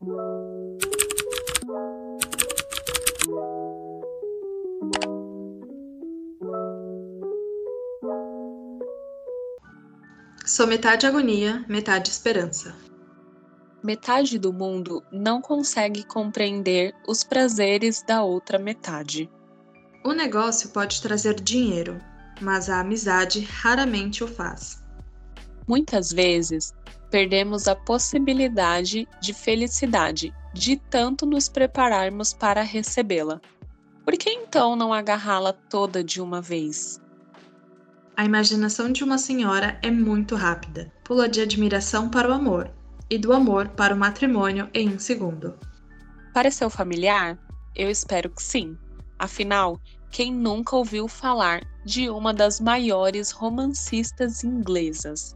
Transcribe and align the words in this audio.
Sou 0.00 0.08
metade 10.66 11.06
agonia, 11.06 11.66
metade 11.68 12.08
esperança. 12.08 12.74
Metade 13.84 14.38
do 14.38 14.54
mundo 14.54 15.02
não 15.12 15.42
consegue 15.42 16.02
compreender 16.04 16.94
os 17.06 17.22
prazeres 17.22 18.02
da 18.02 18.22
outra 18.22 18.58
metade. 18.58 19.30
O 20.02 20.14
negócio 20.14 20.70
pode 20.70 21.02
trazer 21.02 21.34
dinheiro, 21.34 22.00
mas 22.40 22.70
a 22.70 22.80
amizade 22.80 23.40
raramente 23.40 24.24
o 24.24 24.26
faz. 24.26 24.82
Muitas 25.68 26.10
vezes, 26.10 26.72
perdemos 27.10 27.66
a 27.66 27.74
possibilidade 27.74 29.08
de 29.20 29.34
felicidade 29.34 30.32
de 30.52 30.76
tanto 30.76 31.26
nos 31.26 31.48
prepararmos 31.48 32.32
para 32.32 32.62
recebê-la. 32.62 33.40
Por 34.04 34.16
que 34.16 34.30
então 34.30 34.74
não 34.74 34.92
agarrá-la 34.92 35.52
toda 35.52 36.02
de 36.02 36.20
uma 36.20 36.40
vez? 36.40 37.00
A 38.16 38.24
imaginação 38.24 38.90
de 38.90 39.04
uma 39.04 39.18
senhora 39.18 39.78
é 39.82 39.90
muito 39.90 40.34
rápida. 40.34 40.92
Pula 41.04 41.28
de 41.28 41.40
admiração 41.40 42.08
para 42.08 42.28
o 42.28 42.32
amor 42.32 42.70
e 43.08 43.16
do 43.18 43.32
amor 43.32 43.68
para 43.68 43.94
o 43.94 43.98
matrimônio 43.98 44.68
em 44.74 44.88
um 44.88 44.98
segundo. 44.98 45.58
Pareceu 46.34 46.68
familiar? 46.68 47.38
Eu 47.74 47.90
espero 47.90 48.30
que 48.30 48.42
sim. 48.42 48.76
Afinal, 49.18 49.80
quem 50.10 50.32
nunca 50.32 50.76
ouviu 50.76 51.06
falar 51.06 51.62
de 51.84 52.10
uma 52.10 52.34
das 52.34 52.60
maiores 52.60 53.30
romancistas 53.30 54.44
inglesas? 54.44 55.34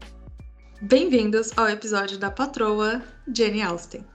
Bem-vindos 0.81 1.57
ao 1.57 1.69
episódio 1.69 2.17
da 2.17 2.29
patroa 2.29 3.01
Jane 3.33 3.61
Austen. 3.61 4.05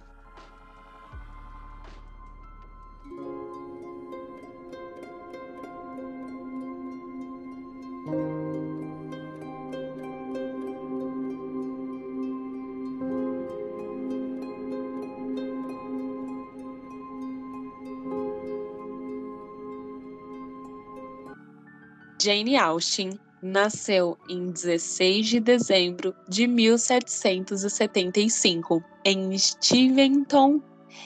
Jane 22.22 22.56
Austen 22.58 23.18
nasceu 23.42 24.18
em 24.28 24.50
16 24.50 25.26
de 25.26 25.40
dezembro 25.40 26.14
de 26.28 26.46
1775 26.46 28.84
em 29.04 29.36
Steventon, 29.38 30.60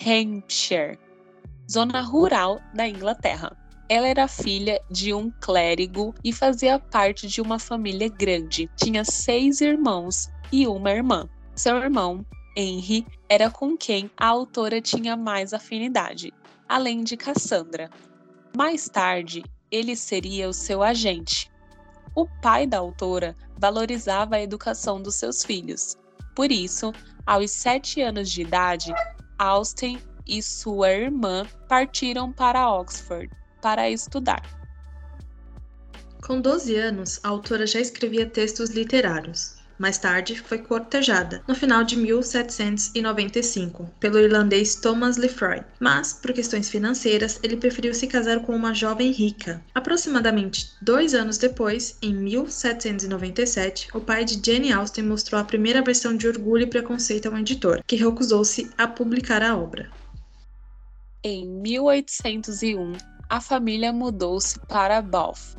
Hampshire, 0.05 0.99
zona 1.71 2.01
rural 2.01 2.61
da 2.75 2.89
Inglaterra. 2.89 3.57
Ela 3.89 4.09
era 4.09 4.27
filha 4.27 4.81
de 4.91 5.13
um 5.13 5.31
clérigo 5.41 6.15
e 6.25 6.33
fazia 6.33 6.79
parte 6.79 7.29
de 7.29 7.41
uma 7.41 7.59
família 7.59 8.09
grande. 8.09 8.71
Tinha 8.77 9.05
seis 9.05 9.61
irmãos 9.61 10.31
e 10.51 10.67
uma 10.67 10.91
irmã. 10.91 11.29
Seu 11.55 11.77
irmão, 11.77 12.25
Henry, 12.57 13.07
era 13.29 13.51
com 13.51 13.77
quem 13.77 14.11
a 14.17 14.27
autora 14.27 14.81
tinha 14.81 15.17
mais 15.17 15.53
afinidade, 15.53 16.33
além 16.69 17.05
de 17.05 17.17
Cassandra. 17.17 17.91
Mais 18.57 18.89
tarde, 18.89 19.45
ele 19.71 19.95
seria 19.95 20.49
o 20.49 20.53
seu 20.53 20.83
agente. 20.83 21.54
O 22.15 22.27
pai 22.41 22.67
da 22.67 22.79
autora 22.79 23.37
valorizava 23.59 24.37
a 24.37 24.43
educação 24.43 25.03
dos 25.03 25.17
seus 25.17 25.45
filhos. 25.45 25.97
Por 26.35 26.53
isso, 26.53 26.93
aos 27.27 27.51
sete 27.51 28.01
anos 28.01 28.31
de 28.31 28.43
idade, 28.43 28.93
Austen 29.39 29.99
e 30.27 30.43
sua 30.43 30.93
irmã 30.93 31.47
partiram 31.69 32.33
para 32.33 32.71
Oxford 32.71 33.31
para 33.61 33.91
estudar. 33.91 34.43
Com 36.25 36.41
12 36.41 36.75
anos, 36.77 37.21
a 37.23 37.29
autora 37.29 37.67
já 37.67 37.81
escrevia 37.81 38.27
textos 38.27 38.71
literários. 38.71 39.57
Mais 39.79 39.99
tarde, 39.99 40.41
foi 40.41 40.59
cortejada, 40.59 41.43
no 41.49 41.55
final 41.55 41.83
de 41.83 41.97
1795, 41.97 43.91
pelo 43.99 44.19
irlandês 44.19 44.77
Thomas 44.77 45.17
Lefroy, 45.17 45.63
mas, 45.81 46.13
por 46.13 46.33
questões 46.33 46.69
financeiras, 46.69 47.41
ele 47.43 47.57
preferiu 47.57 47.93
se 47.93 48.07
casar 48.07 48.41
com 48.41 48.55
uma 48.55 48.73
jovem 48.73 49.11
rica. 49.11 49.65
Aproximadamente 49.75 50.71
dois 50.81 51.13
anos 51.15 51.39
depois, 51.39 51.99
em 52.01 52.15
1797, 52.15 53.89
o 53.93 54.01
pai 54.01 54.25
de 54.25 54.41
Jane 54.45 54.73
Austen 54.73 55.05
mostrou 55.05 55.41
a 55.41 55.45
primeira 55.45 55.83
versão 55.83 56.17
de 56.17 56.29
Orgulho 56.29 56.63
e 56.63 56.71
Preconceito 56.71 57.27
a 57.27 57.31
um 57.33 57.39
editor, 57.39 57.83
que 57.85 57.97
recusou-se 57.97 58.71
a 58.79 58.87
publicar 58.87 59.43
a 59.43 59.57
obra. 59.57 59.91
Em 61.23 61.49
1801, 61.49 62.93
a 63.29 63.41
família 63.41 63.93
mudou-se 63.93 64.61
para 64.69 65.03
Bath, 65.03 65.57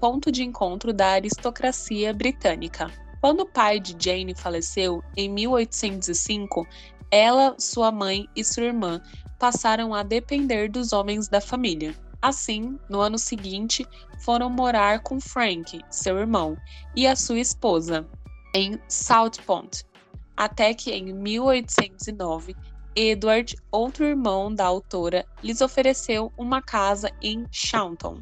ponto 0.00 0.30
de 0.32 0.42
encontro 0.42 0.92
da 0.92 1.08
aristocracia 1.08 2.14
britânica. 2.14 2.90
Quando 3.20 3.40
o 3.40 3.46
pai 3.46 3.80
de 3.80 3.96
Jane 3.98 4.34
faleceu, 4.34 5.02
em 5.16 5.28
1805, 5.28 6.66
ela, 7.10 7.54
sua 7.58 7.90
mãe 7.90 8.28
e 8.36 8.44
sua 8.44 8.64
irmã 8.64 9.00
passaram 9.38 9.94
a 9.94 10.02
depender 10.02 10.68
dos 10.68 10.92
homens 10.92 11.28
da 11.28 11.40
família. 11.40 11.94
Assim, 12.20 12.78
no 12.88 13.00
ano 13.00 13.18
seguinte, 13.18 13.86
foram 14.20 14.50
morar 14.50 15.00
com 15.00 15.20
Frank, 15.20 15.80
seu 15.90 16.18
irmão, 16.18 16.56
e 16.94 17.06
a 17.06 17.14
sua 17.14 17.38
esposa, 17.38 18.06
em 18.54 18.78
Southpont, 18.88 19.84
até 20.36 20.74
que 20.74 20.90
em 20.90 21.12
1809, 21.12 22.56
Edward, 22.96 23.56
outro 23.70 24.04
irmão 24.04 24.52
da 24.52 24.64
autora, 24.64 25.24
lhes 25.42 25.60
ofereceu 25.60 26.32
uma 26.36 26.60
casa 26.60 27.10
em 27.22 27.46
Shawnton. 27.52 28.20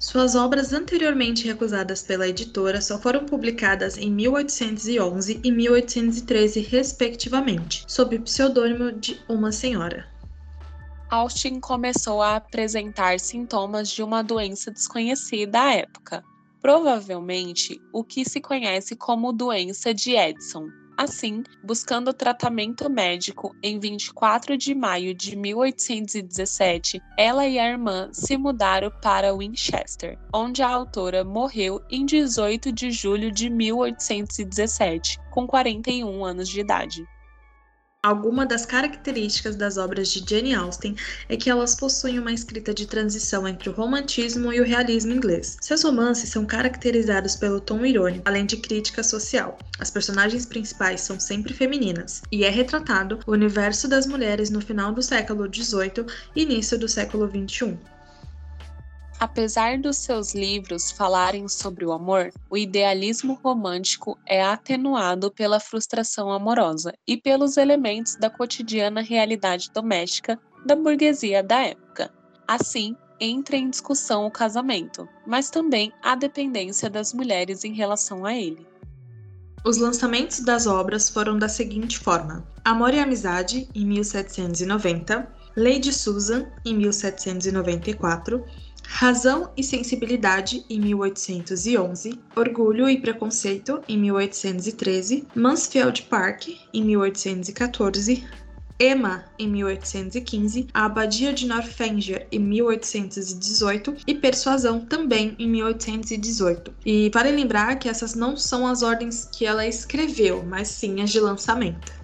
Suas 0.00 0.34
obras 0.34 0.72
anteriormente 0.72 1.46
recusadas 1.46 2.02
pela 2.02 2.26
editora 2.26 2.80
só 2.80 2.98
foram 2.98 3.26
publicadas 3.26 3.98
em 3.98 4.10
1811 4.10 5.42
e 5.44 5.52
1813, 5.52 6.60
respectivamente, 6.60 7.84
sob 7.86 8.16
o 8.16 8.22
pseudônimo 8.22 8.92
de 8.92 9.22
Uma 9.28 9.52
Senhora. 9.52 10.06
Austin 11.10 11.60
começou 11.60 12.22
a 12.22 12.36
apresentar 12.36 13.20
sintomas 13.20 13.90
de 13.90 14.02
uma 14.02 14.22
doença 14.22 14.70
desconhecida 14.70 15.60
à 15.60 15.74
época, 15.74 16.24
provavelmente 16.62 17.78
o 17.92 18.02
que 18.02 18.24
se 18.24 18.40
conhece 18.40 18.96
como 18.96 19.34
doença 19.34 19.92
de 19.92 20.16
Edson, 20.16 20.68
Assim, 21.02 21.42
buscando 21.64 22.12
tratamento 22.12 22.90
médico, 22.90 23.56
em 23.62 23.78
24 23.78 24.54
de 24.58 24.74
maio 24.74 25.14
de 25.14 25.34
1817, 25.34 27.00
ela 27.16 27.46
e 27.46 27.58
a 27.58 27.70
irmã 27.70 28.10
se 28.12 28.36
mudaram 28.36 28.92
para 29.00 29.34
Winchester, 29.34 30.18
onde 30.30 30.62
a 30.62 30.68
autora 30.68 31.24
morreu 31.24 31.80
em 31.90 32.04
18 32.04 32.70
de 32.70 32.90
julho 32.90 33.32
de 33.32 33.48
1817, 33.48 35.18
com 35.30 35.46
41 35.46 36.22
anos 36.22 36.46
de 36.46 36.60
idade. 36.60 37.02
Alguma 38.02 38.46
das 38.46 38.64
características 38.64 39.56
das 39.56 39.76
obras 39.76 40.08
de 40.08 40.24
Jane 40.26 40.54
Austen 40.54 40.96
é 41.28 41.36
que 41.36 41.50
elas 41.50 41.74
possuem 41.74 42.18
uma 42.18 42.32
escrita 42.32 42.72
de 42.72 42.86
transição 42.86 43.46
entre 43.46 43.68
o 43.68 43.74
romantismo 43.74 44.50
e 44.54 44.58
o 44.58 44.64
realismo 44.64 45.12
inglês. 45.12 45.58
Seus 45.60 45.82
romances 45.82 46.30
são 46.30 46.46
caracterizados 46.46 47.36
pelo 47.36 47.60
tom 47.60 47.84
irônico, 47.84 48.22
além 48.26 48.46
de 48.46 48.56
crítica 48.56 49.02
social. 49.02 49.58
As 49.78 49.90
personagens 49.90 50.46
principais 50.46 51.02
são 51.02 51.20
sempre 51.20 51.52
femininas, 51.52 52.22
e 52.32 52.42
é 52.42 52.48
retratado 52.48 53.18
o 53.26 53.32
universo 53.32 53.86
das 53.86 54.06
mulheres 54.06 54.48
no 54.48 54.62
final 54.62 54.94
do 54.94 55.02
século 55.02 55.46
XVIII 55.54 56.06
e 56.34 56.40
início 56.40 56.78
do 56.78 56.88
século 56.88 57.28
XXI. 57.28 57.76
Apesar 59.20 59.76
dos 59.76 59.98
seus 59.98 60.34
livros 60.34 60.90
falarem 60.90 61.46
sobre 61.46 61.84
o 61.84 61.92
amor, 61.92 62.32
o 62.48 62.56
idealismo 62.56 63.38
romântico 63.44 64.18
é 64.26 64.42
atenuado 64.42 65.30
pela 65.30 65.60
frustração 65.60 66.32
amorosa 66.32 66.94
e 67.06 67.18
pelos 67.18 67.58
elementos 67.58 68.16
da 68.16 68.30
cotidiana 68.30 69.02
realidade 69.02 69.70
doméstica 69.74 70.40
da 70.64 70.74
burguesia 70.74 71.42
da 71.42 71.60
época. 71.60 72.10
Assim, 72.48 72.96
entra 73.20 73.56
em 73.56 73.68
discussão 73.68 74.24
o 74.24 74.30
casamento, 74.30 75.06
mas 75.26 75.50
também 75.50 75.92
a 76.02 76.14
dependência 76.14 76.88
das 76.88 77.12
mulheres 77.12 77.62
em 77.62 77.74
relação 77.74 78.24
a 78.24 78.34
ele. 78.34 78.66
Os 79.62 79.76
lançamentos 79.76 80.40
das 80.40 80.66
obras 80.66 81.10
foram 81.10 81.38
da 81.38 81.46
seguinte 81.46 81.98
forma: 81.98 82.42
Amor 82.64 82.94
e 82.94 82.98
Amizade, 82.98 83.68
em 83.74 83.84
1790, 83.84 85.30
Lady 85.54 85.92
Susan, 85.92 86.46
em 86.64 86.74
1794, 86.74 88.42
Razão 88.92 89.50
e 89.56 89.62
Sensibilidade, 89.62 90.62
em 90.68 90.78
1811, 90.78 92.20
Orgulho 92.36 92.90
e 92.90 93.00
Preconceito, 93.00 93.80
em 93.88 93.96
1813, 93.96 95.26
Mansfield 95.34 96.02
Park, 96.02 96.48
em 96.74 96.84
1814, 96.84 98.26
Emma, 98.78 99.24
em 99.38 99.48
1815, 99.48 100.66
a 100.74 100.84
Abadia 100.84 101.32
de 101.32 101.46
Northanger, 101.46 102.26
em 102.32 102.40
1818 102.40 103.96
e 104.06 104.14
Persuasão, 104.14 104.80
também 104.84 105.34
em 105.38 105.48
1818. 105.48 106.74
E 106.84 107.10
vale 107.14 107.30
lembrar 107.30 107.76
que 107.76 107.88
essas 107.88 108.14
não 108.14 108.36
são 108.36 108.66
as 108.66 108.82
ordens 108.82 109.26
que 109.32 109.46
ela 109.46 109.66
escreveu, 109.66 110.42
mas 110.42 110.68
sim 110.68 111.00
as 111.00 111.10
de 111.10 111.20
lançamento. 111.20 111.99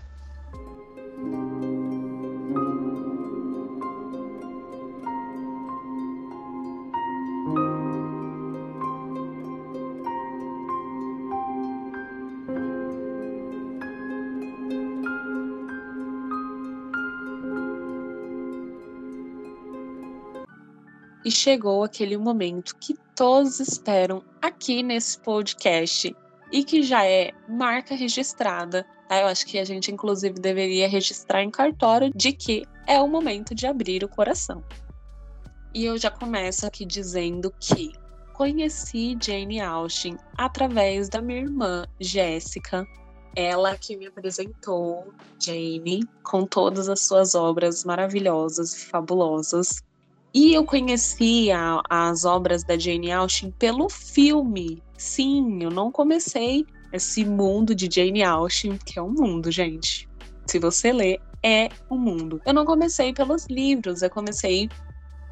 Chegou 21.47 21.85
aquele 21.85 22.17
momento 22.17 22.75
que 22.75 22.93
todos 23.15 23.61
esperam 23.61 24.21
aqui 24.43 24.83
nesse 24.83 25.17
podcast 25.21 26.13
e 26.51 26.65
que 26.65 26.83
já 26.83 27.07
é 27.07 27.31
marca 27.49 27.95
registrada. 27.95 28.85
Tá? 29.09 29.21
Eu 29.21 29.29
acho 29.29 29.47
que 29.47 29.57
a 29.57 29.65
gente, 29.65 29.93
inclusive, 29.93 30.41
deveria 30.41 30.89
registrar 30.89 31.45
em 31.45 31.51
cartório 31.53 32.11
de 32.17 32.33
que 32.33 32.67
é 32.85 33.01
o 33.01 33.07
momento 33.07 33.55
de 33.55 33.65
abrir 33.65 34.03
o 34.03 34.09
coração. 34.09 34.65
E 35.73 35.85
eu 35.85 35.97
já 35.97 36.11
começo 36.11 36.67
aqui 36.67 36.85
dizendo 36.85 37.55
que 37.61 37.93
conheci 38.35 39.17
Jane 39.23 39.61
Austen 39.61 40.17
através 40.37 41.09
da 41.09 41.23
minha 41.23 41.43
irmã 41.43 41.87
Jéssica. 42.01 42.85
Ela 43.37 43.77
que 43.77 43.97
me 43.97 44.09
apresentou 44.09 45.15
Jane 45.39 46.03
com 46.25 46.45
todas 46.45 46.89
as 46.89 47.03
suas 47.03 47.37
obras 47.37 47.85
maravilhosas 47.85 48.75
e 48.75 48.87
fabulosas. 48.87 49.86
E 50.37 50.53
eu 50.53 50.67
conheci 50.67 51.51
a, 51.51 51.81
as 51.89 52.27
obras 52.27 52.63
da 52.63 52.77
Jane 52.77 53.11
Austen 53.11 53.51
pelo 53.53 53.89
filme. 53.89 54.83
Sim, 54.99 55.63
eu 55.63 55.71
não 55.71 55.91
comecei 55.91 56.67
esse 56.93 57.25
mundo 57.25 57.75
de 57.75 57.89
Jane 57.91 58.23
Austen, 58.23 58.77
que 58.85 58.99
é 58.99 59.03
um 59.03 59.15
mundo, 59.15 59.51
gente. 59.51 60.07
Se 60.47 60.59
você 60.59 60.93
ler, 60.93 61.19
é 61.43 61.71
um 61.91 61.97
mundo. 61.97 62.39
Eu 62.45 62.53
não 62.53 62.67
comecei 62.67 63.15
pelos 63.15 63.47
livros, 63.47 64.03
eu 64.03 64.11
comecei 64.11 64.69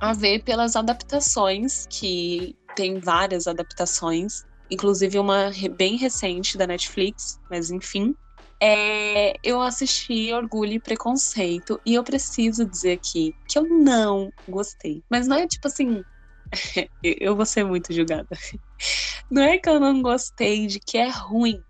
a 0.01 0.15
ver 0.15 0.43
pelas 0.43 0.75
adaptações, 0.75 1.87
que 1.91 2.57
tem 2.75 2.99
várias 2.99 3.47
adaptações, 3.47 4.47
inclusive 4.71 5.19
uma 5.19 5.51
bem 5.77 5.99
recente 5.99 6.57
da 6.57 6.67
Netflix, 6.67 7.39
mas 7.51 7.71
enfim. 7.71 8.17
É, 8.67 9.35
eu 9.43 9.61
assisti 9.61 10.33
Orgulho 10.33 10.73
e 10.73 10.81
Preconceito 10.81 11.79
e 11.85 11.93
eu 11.93 12.03
preciso 12.03 12.65
dizer 12.65 12.93
aqui 12.93 13.35
que 13.47 13.59
eu 13.59 13.69
não 13.69 14.33
gostei. 14.49 15.03
Mas 15.11 15.29
não 15.29 15.37
é 15.37 15.47
tipo 15.47 15.69
assim. 15.69 16.03
eu 17.03 17.37
vou 17.37 17.45
ser 17.45 17.63
muito 17.63 17.93
julgada. 17.93 18.27
Não 19.31 19.43
é 19.43 19.59
que 19.59 19.69
eu 19.69 19.79
não 19.79 20.01
gostei 20.01 20.67
de 20.67 20.81
que 20.81 20.97
é 20.97 21.11
ruim. 21.11 21.63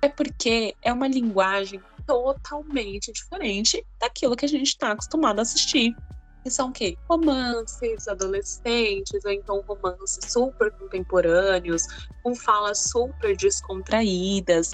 É 0.00 0.08
porque 0.08 0.74
é 0.82 0.90
uma 0.90 1.06
linguagem 1.06 1.82
totalmente 2.06 3.12
diferente 3.12 3.84
daquilo 4.00 4.34
que 4.34 4.46
a 4.46 4.48
gente 4.48 4.68
está 4.68 4.92
acostumado 4.92 5.40
a 5.40 5.42
assistir. 5.42 5.94
Que 6.42 6.50
são 6.50 6.70
o 6.70 6.72
quê? 6.72 6.96
Romances 7.10 8.08
adolescentes, 8.08 9.22
ou 9.22 9.32
então 9.32 9.62
romances 9.68 10.18
super 10.32 10.70
contemporâneos, 10.78 11.82
com 12.22 12.34
falas 12.34 12.88
super 12.88 13.36
descontraídas. 13.36 14.70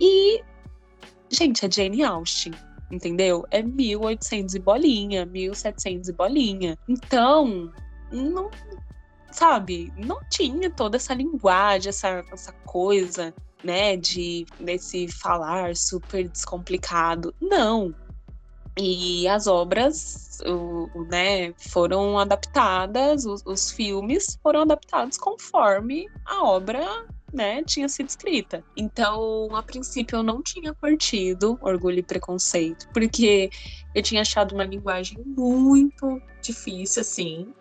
E 0.00 0.42
Gente, 1.30 1.64
é 1.64 1.70
Jane 1.70 2.02
Austen, 2.02 2.52
entendeu? 2.90 3.44
É 3.50 3.62
1800 3.62 4.54
e 4.54 4.58
bolinha, 4.58 5.26
1700 5.26 6.08
e 6.08 6.12
bolinha. 6.12 6.78
Então, 6.88 7.72
não, 8.10 8.50
sabe, 9.30 9.92
não 9.96 10.20
tinha 10.30 10.70
toda 10.70 10.96
essa 10.96 11.14
linguagem, 11.14 11.90
essa, 11.90 12.24
essa 12.32 12.52
coisa, 12.64 13.34
né, 13.62 13.96
de 13.96 14.46
desse 14.58 15.08
falar 15.08 15.76
super 15.76 16.28
descomplicado. 16.28 17.34
Não. 17.40 17.94
E 18.80 19.26
as 19.26 19.48
obras, 19.48 20.38
o, 20.46 20.88
o 20.94 21.04
né, 21.04 21.52
foram 21.58 22.16
adaptadas, 22.16 23.24
os, 23.24 23.42
os 23.44 23.72
filmes 23.72 24.38
foram 24.40 24.62
adaptados 24.62 25.18
conforme 25.18 26.06
a 26.24 26.44
obra 26.44 27.06
né, 27.32 27.62
tinha 27.64 27.88
sido 27.88 28.08
escrita. 28.08 28.64
Então, 28.76 29.48
a 29.54 29.62
princípio, 29.62 30.16
eu 30.16 30.22
não 30.22 30.42
tinha 30.42 30.74
curtido 30.74 31.58
Orgulho 31.60 31.98
e 31.98 32.02
Preconceito, 32.02 32.88
porque 32.92 33.50
eu 33.94 34.02
tinha 34.02 34.22
achado 34.22 34.54
uma 34.54 34.64
linguagem 34.64 35.18
muito 35.24 36.20
difícil, 36.42 37.02
assim. 37.02 37.52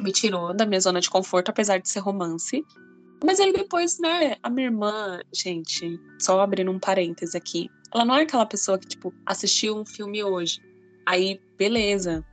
Me 0.00 0.12
tirou 0.12 0.54
da 0.54 0.66
minha 0.66 0.80
zona 0.80 1.00
de 1.00 1.10
conforto, 1.10 1.50
apesar 1.50 1.78
de 1.78 1.88
ser 1.88 2.00
romance. 2.00 2.64
Mas 3.24 3.40
aí 3.40 3.52
depois, 3.52 3.98
né, 3.98 4.36
a 4.42 4.50
minha 4.50 4.66
irmã, 4.66 5.20
gente, 5.32 5.98
só 6.20 6.40
abrindo 6.40 6.70
um 6.70 6.78
parêntese 6.78 7.36
aqui, 7.36 7.68
ela 7.92 8.04
não 8.04 8.14
é 8.14 8.22
aquela 8.22 8.44
pessoa 8.44 8.78
que, 8.78 8.86
tipo, 8.86 9.12
assistiu 9.24 9.76
um 9.76 9.86
filme 9.86 10.22
hoje. 10.22 10.60
Aí, 11.06 11.40
beleza, 11.56 12.24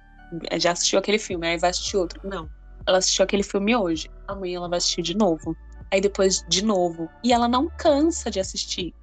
já 0.59 0.71
assistiu 0.71 0.99
aquele 0.99 1.19
filme, 1.19 1.47
aí 1.47 1.57
vai 1.57 1.69
assistir 1.69 1.95
outro. 1.95 2.19
Não. 2.27 2.49
Ela 2.85 2.97
assistiu 2.97 3.23
aquele 3.23 3.43
filme 3.43 3.75
hoje. 3.75 4.09
Amanhã 4.27 4.57
ela 4.57 4.67
vai 4.67 4.77
assistir 4.77 5.01
de 5.01 5.15
novo 5.15 5.55
aí 5.93 6.01
depois 6.01 6.43
de 6.47 6.65
novo. 6.65 7.07
E 7.23 7.31
ela 7.31 7.47
não 7.47 7.69
cansa 7.77 8.31
de 8.31 8.39
assistir. 8.39 8.95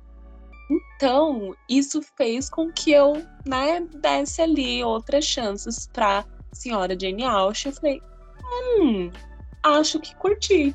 Então, 0.68 1.54
isso 1.68 2.02
fez 2.16 2.50
com 2.50 2.70
que 2.70 2.90
eu, 2.90 3.12
né, 3.46 3.80
desse 4.00 4.42
ali 4.42 4.82
outras 4.82 5.24
chances 5.24 5.88
pra 5.92 6.24
senhora 6.52 6.98
Jane 6.98 7.24
Austen. 7.24 7.70
Eu 7.70 7.76
falei, 7.76 8.02
hum, 8.80 9.10
acho 9.62 10.00
que 10.00 10.14
curti. 10.16 10.74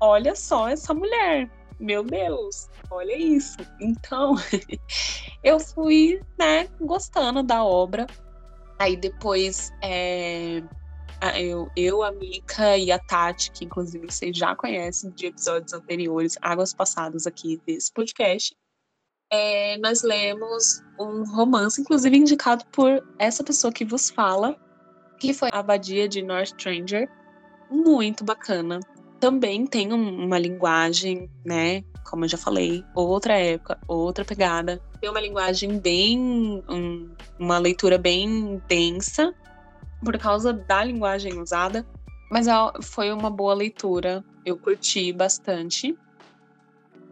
Olha 0.00 0.36
só 0.36 0.68
essa 0.68 0.94
mulher. 0.94 1.50
Meu 1.80 2.04
Deus, 2.04 2.68
olha 2.90 3.16
isso. 3.18 3.56
Então, 3.80 4.34
eu 5.42 5.58
fui, 5.58 6.22
né, 6.38 6.68
gostando 6.80 7.42
da 7.42 7.64
obra. 7.64 8.06
Aí 8.78 8.96
depois, 8.96 9.72
é, 9.82 10.62
eu, 11.40 11.70
eu, 11.76 12.02
a 12.02 12.12
Mika 12.12 12.76
e 12.76 12.90
a 12.90 12.98
Tati, 12.98 13.50
que 13.50 13.64
inclusive 13.64 14.06
vocês 14.10 14.36
já 14.36 14.54
conhecem 14.54 15.10
de 15.10 15.26
episódios 15.26 15.72
anteriores, 15.72 16.36
águas 16.40 16.74
passadas 16.74 17.26
aqui 17.26 17.60
desse 17.66 17.92
podcast, 17.92 18.54
é, 19.30 19.76
nós 19.78 20.02
lemos 20.02 20.82
um 20.98 21.24
romance, 21.24 21.80
inclusive 21.80 22.16
indicado 22.16 22.64
por 22.66 23.04
essa 23.18 23.42
pessoa 23.42 23.72
que 23.72 23.84
vos 23.84 24.10
fala, 24.10 24.56
que 25.18 25.32
foi 25.32 25.48
a 25.52 25.58
Abadia 25.58 26.08
de 26.08 26.22
North 26.22 26.48
Stranger, 26.48 27.08
muito 27.70 28.24
bacana. 28.24 28.80
Também 29.18 29.66
tem 29.66 29.92
um, 29.92 30.24
uma 30.24 30.38
linguagem, 30.38 31.30
né? 31.44 31.82
Como 32.04 32.24
eu 32.24 32.28
já 32.28 32.36
falei, 32.36 32.84
outra 32.94 33.34
época, 33.34 33.78
outra 33.88 34.24
pegada. 34.24 34.80
Tem 35.00 35.08
uma 35.08 35.20
linguagem 35.20 35.78
bem. 35.78 36.62
Um, 36.68 37.10
uma 37.38 37.58
leitura 37.58 37.96
bem 37.96 38.62
densa, 38.68 39.34
por 40.04 40.18
causa 40.18 40.52
da 40.52 40.84
linguagem 40.84 41.40
usada, 41.40 41.84
mas 42.30 42.46
foi 42.82 43.12
uma 43.12 43.30
boa 43.30 43.54
leitura, 43.54 44.24
eu 44.44 44.58
curti 44.58 45.12
bastante. 45.12 45.96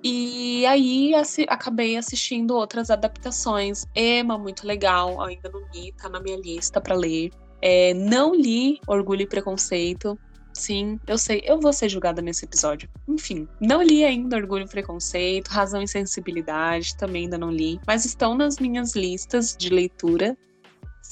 E 0.04 0.66
aí 0.66 1.14
assi 1.14 1.46
acabei 1.49 1.96
assistindo 1.96 2.56
outras 2.56 2.90
adaptações. 2.90 3.87
Emma, 3.94 4.37
muito 4.37 4.66
legal, 4.66 5.20
ainda 5.20 5.49
não 5.49 5.62
li, 5.72 5.92
tá 5.92 6.08
na 6.08 6.20
minha 6.20 6.37
lista 6.37 6.80
para 6.80 6.96
ler. 6.96 7.30
É, 7.61 7.94
não 7.94 8.34
li 8.34 8.80
Orgulho 8.87 9.22
e 9.22 9.26
Preconceito. 9.26 10.18
Sim, 10.52 10.99
eu 11.06 11.16
sei, 11.16 11.40
eu 11.46 11.61
vou 11.61 11.72
ser 11.72 11.88
julgada 11.88 12.20
nesse 12.20 12.44
episódio. 12.44 12.88
Enfim, 13.08 13.49
não 13.61 13.80
li 13.80 14.04
ainda 14.04 14.37
Orgulho 14.37 14.64
e 14.64 14.68
Preconceito, 14.68 15.49
Razão 15.49 15.80
e 15.82 15.88
Sensibilidade, 15.88 16.96
também 16.96 17.25
ainda 17.25 17.38
não 17.38 17.50
li, 17.50 17.80
mas 17.87 18.04
estão 18.04 18.34
nas 18.34 18.58
minhas 18.58 18.94
listas 18.94 19.56
de 19.56 19.70
leitura 19.70 20.37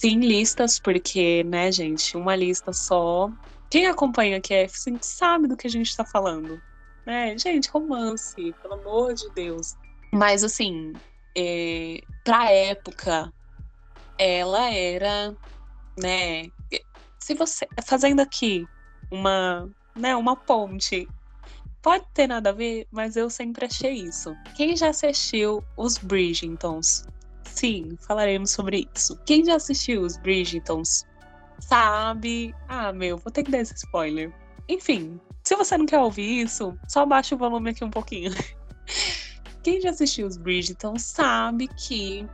Sim, 0.01 0.21
listas, 0.21 0.81
porque, 0.81 1.45
né, 1.45 1.71
gente, 1.71 2.17
uma 2.17 2.35
lista 2.35 2.73
só. 2.73 3.29
Quem 3.71 3.87
acompanha 3.87 4.39
a 4.39 4.41
KF 4.41 4.99
sabe 5.03 5.47
do 5.47 5.59
que 5.59 5.67
a 5.67 5.71
gente 5.71 5.95
tá 5.95 6.07
falando. 6.07 6.59
Né? 7.05 7.37
Gente, 7.37 7.69
romance, 7.69 8.35
pelo 8.63 8.81
amor 8.81 9.13
de 9.13 9.29
Deus. 9.35 9.77
Mas, 10.11 10.43
assim, 10.43 10.95
é, 11.37 12.01
pra 12.25 12.51
época, 12.51 13.31
ela 14.19 14.73
era, 14.73 15.37
né. 15.99 16.47
Se 17.19 17.35
você. 17.35 17.69
Fazendo 17.87 18.21
aqui 18.21 18.65
uma, 19.11 19.69
né, 19.95 20.17
uma 20.17 20.35
ponte. 20.35 21.07
Pode 21.83 22.07
ter 22.15 22.27
nada 22.27 22.49
a 22.49 22.55
ver, 22.55 22.87
mas 22.91 23.17
eu 23.17 23.29
sempre 23.29 23.67
achei 23.67 23.93
isso. 23.93 24.35
Quem 24.57 24.75
já 24.75 24.89
assistiu 24.89 25.63
os 25.77 25.99
Bridgertons? 25.99 27.05
Sim, 27.61 27.95
falaremos 28.01 28.53
sobre 28.53 28.89
isso. 28.97 29.21
Quem 29.27 29.45
já 29.45 29.57
assistiu 29.57 30.01
os 30.01 30.17
Bridgetons 30.17 31.05
sabe. 31.59 32.55
Ah, 32.67 32.91
meu, 32.91 33.19
vou 33.19 33.31
ter 33.31 33.43
que 33.43 33.51
dar 33.51 33.59
esse 33.59 33.75
spoiler. 33.75 34.33
Enfim, 34.67 35.21
se 35.45 35.55
você 35.55 35.77
não 35.77 35.85
quer 35.85 35.99
ouvir 35.99 36.41
isso, 36.41 36.75
só 36.89 37.05
baixa 37.05 37.35
o 37.35 37.39
volume 37.39 37.69
aqui 37.69 37.85
um 37.85 37.91
pouquinho. 37.91 38.31
Quem 39.63 39.79
já 39.79 39.91
assistiu 39.91 40.27
os 40.27 40.39
Bridgetons 40.39 41.03
sabe 41.03 41.69
que 41.69 42.27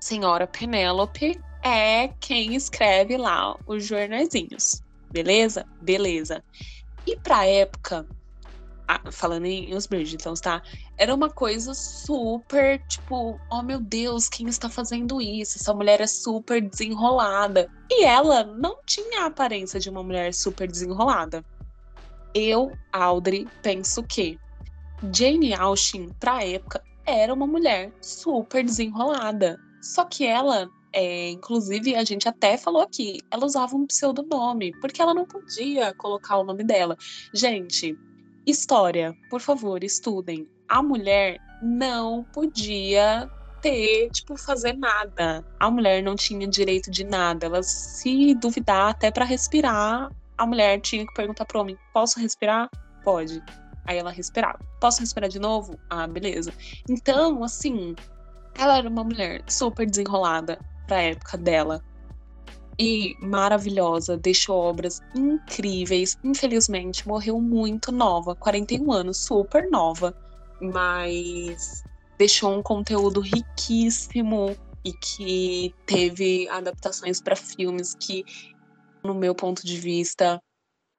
Senhora 0.00 0.46
Penélope 0.46 1.40
é 1.64 2.06
quem 2.20 2.54
escreve 2.54 3.16
lá 3.16 3.58
os 3.66 3.84
jornaizinhos. 3.84 4.80
Beleza? 5.10 5.66
Beleza. 5.80 6.44
E 7.04 7.16
pra 7.16 7.44
época, 7.46 8.06
falando 9.10 9.46
em 9.46 9.74
os 9.74 9.86
Bridgetons, 9.86 10.40
tá? 10.40 10.62
Era 10.98 11.14
uma 11.14 11.30
coisa 11.30 11.74
super, 11.74 12.78
tipo, 12.86 13.38
oh 13.50 13.62
meu 13.62 13.80
Deus, 13.80 14.28
quem 14.28 14.48
está 14.48 14.68
fazendo 14.68 15.20
isso? 15.20 15.58
Essa 15.58 15.72
mulher 15.72 16.00
é 16.00 16.06
super 16.06 16.60
desenrolada. 16.60 17.70
E 17.90 18.04
ela 18.04 18.44
não 18.44 18.76
tinha 18.86 19.22
a 19.22 19.26
aparência 19.26 19.80
de 19.80 19.88
uma 19.88 20.02
mulher 20.02 20.34
super 20.34 20.68
desenrolada. 20.68 21.44
Eu, 22.34 22.70
Audrey, 22.92 23.46
penso 23.62 24.02
que 24.02 24.38
Jane 25.14 25.54
Austen, 25.54 26.10
pra 26.20 26.44
época, 26.44 26.82
era 27.06 27.32
uma 27.32 27.46
mulher 27.46 27.92
super 28.00 28.64
desenrolada. 28.64 29.58
Só 29.80 30.04
que 30.04 30.26
ela 30.26 30.68
É, 30.94 31.30
inclusive, 31.30 31.94
a 31.96 32.04
gente 32.04 32.28
até 32.28 32.58
falou 32.58 32.82
aqui, 32.82 33.18
ela 33.30 33.46
usava 33.46 33.74
um 33.74 33.86
pseudonome, 33.86 34.72
porque 34.78 35.00
ela 35.00 35.14
não 35.14 35.24
podia 35.24 35.94
colocar 35.94 36.36
o 36.36 36.44
nome 36.44 36.64
dela. 36.64 36.98
Gente, 37.32 37.96
história, 38.46 39.14
por 39.30 39.40
favor, 39.40 39.82
estudem. 39.84 40.48
A 40.68 40.82
mulher 40.82 41.38
não 41.62 42.24
podia 42.32 43.30
ter, 43.60 44.10
tipo, 44.10 44.36
fazer 44.36 44.72
nada. 44.74 45.44
A 45.60 45.70
mulher 45.70 46.02
não 46.02 46.16
tinha 46.16 46.46
direito 46.48 46.90
de 46.90 47.04
nada. 47.04 47.46
Ela 47.46 47.62
se 47.62 48.34
duvidar 48.34 48.90
até 48.90 49.10
para 49.10 49.24
respirar, 49.24 50.10
a 50.36 50.46
mulher 50.46 50.80
tinha 50.80 51.06
que 51.06 51.14
perguntar 51.14 51.44
pro 51.44 51.60
homem: 51.60 51.78
"Posso 51.92 52.18
respirar?" 52.18 52.68
Pode. 53.04 53.42
Aí 53.84 53.98
ela 53.98 54.10
respirava. 54.10 54.58
Posso 54.80 55.00
respirar 55.00 55.28
de 55.28 55.38
novo? 55.38 55.78
Ah, 55.90 56.06
beleza. 56.06 56.52
Então, 56.88 57.42
assim, 57.42 57.94
ela 58.58 58.78
era 58.78 58.88
uma 58.88 59.04
mulher 59.04 59.42
super 59.48 59.86
desenrolada 59.86 60.58
pra 60.86 61.02
época 61.02 61.36
dela. 61.36 61.82
E 62.78 63.14
maravilhosa, 63.20 64.16
deixou 64.16 64.56
obras 64.56 65.00
incríveis. 65.14 66.16
Infelizmente, 66.24 67.06
morreu 67.06 67.40
muito 67.40 67.92
nova, 67.92 68.34
41 68.34 68.92
anos, 68.92 69.18
super 69.18 69.70
nova. 69.70 70.14
Mas 70.60 71.82
deixou 72.18 72.56
um 72.56 72.62
conteúdo 72.62 73.20
riquíssimo 73.20 74.56
e 74.84 74.92
que 74.92 75.74
teve 75.86 76.48
adaptações 76.48 77.20
para 77.20 77.36
filmes 77.36 77.94
que, 77.94 78.24
no 79.04 79.14
meu 79.14 79.34
ponto 79.34 79.64
de 79.64 79.76
vista, 79.76 80.40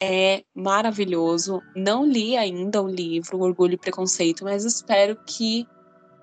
é 0.02 0.44
maravilhoso. 0.54 1.62
Não 1.76 2.06
li 2.06 2.36
ainda 2.38 2.82
o 2.82 2.88
livro 2.88 3.40
Orgulho 3.40 3.74
e 3.74 3.78
Preconceito, 3.78 4.44
mas 4.44 4.66
espero 4.66 5.18
que 5.26 5.66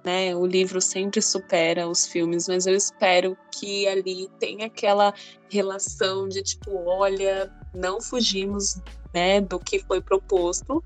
né, 0.04 0.35
o 0.35 0.47
livro 0.47 0.80
sempre 0.80 1.21
supera 1.21 1.88
os 1.88 2.07
filmes, 2.07 2.49
mas 2.49 2.66
eu 2.66 2.75
espero 2.75 3.37
que 3.52 3.87
ali 3.87 4.28
tenha 4.38 4.66
aquela 4.66 5.12
relação 5.49 6.28
de 6.28 6.42
tipo, 6.42 6.71
olha, 6.87 7.52
não 7.75 8.00
fugimos, 8.00 8.80
né, 9.14 9.40
do 9.40 9.59
que 9.59 9.78
foi 9.80 10.00
proposto. 10.00 10.83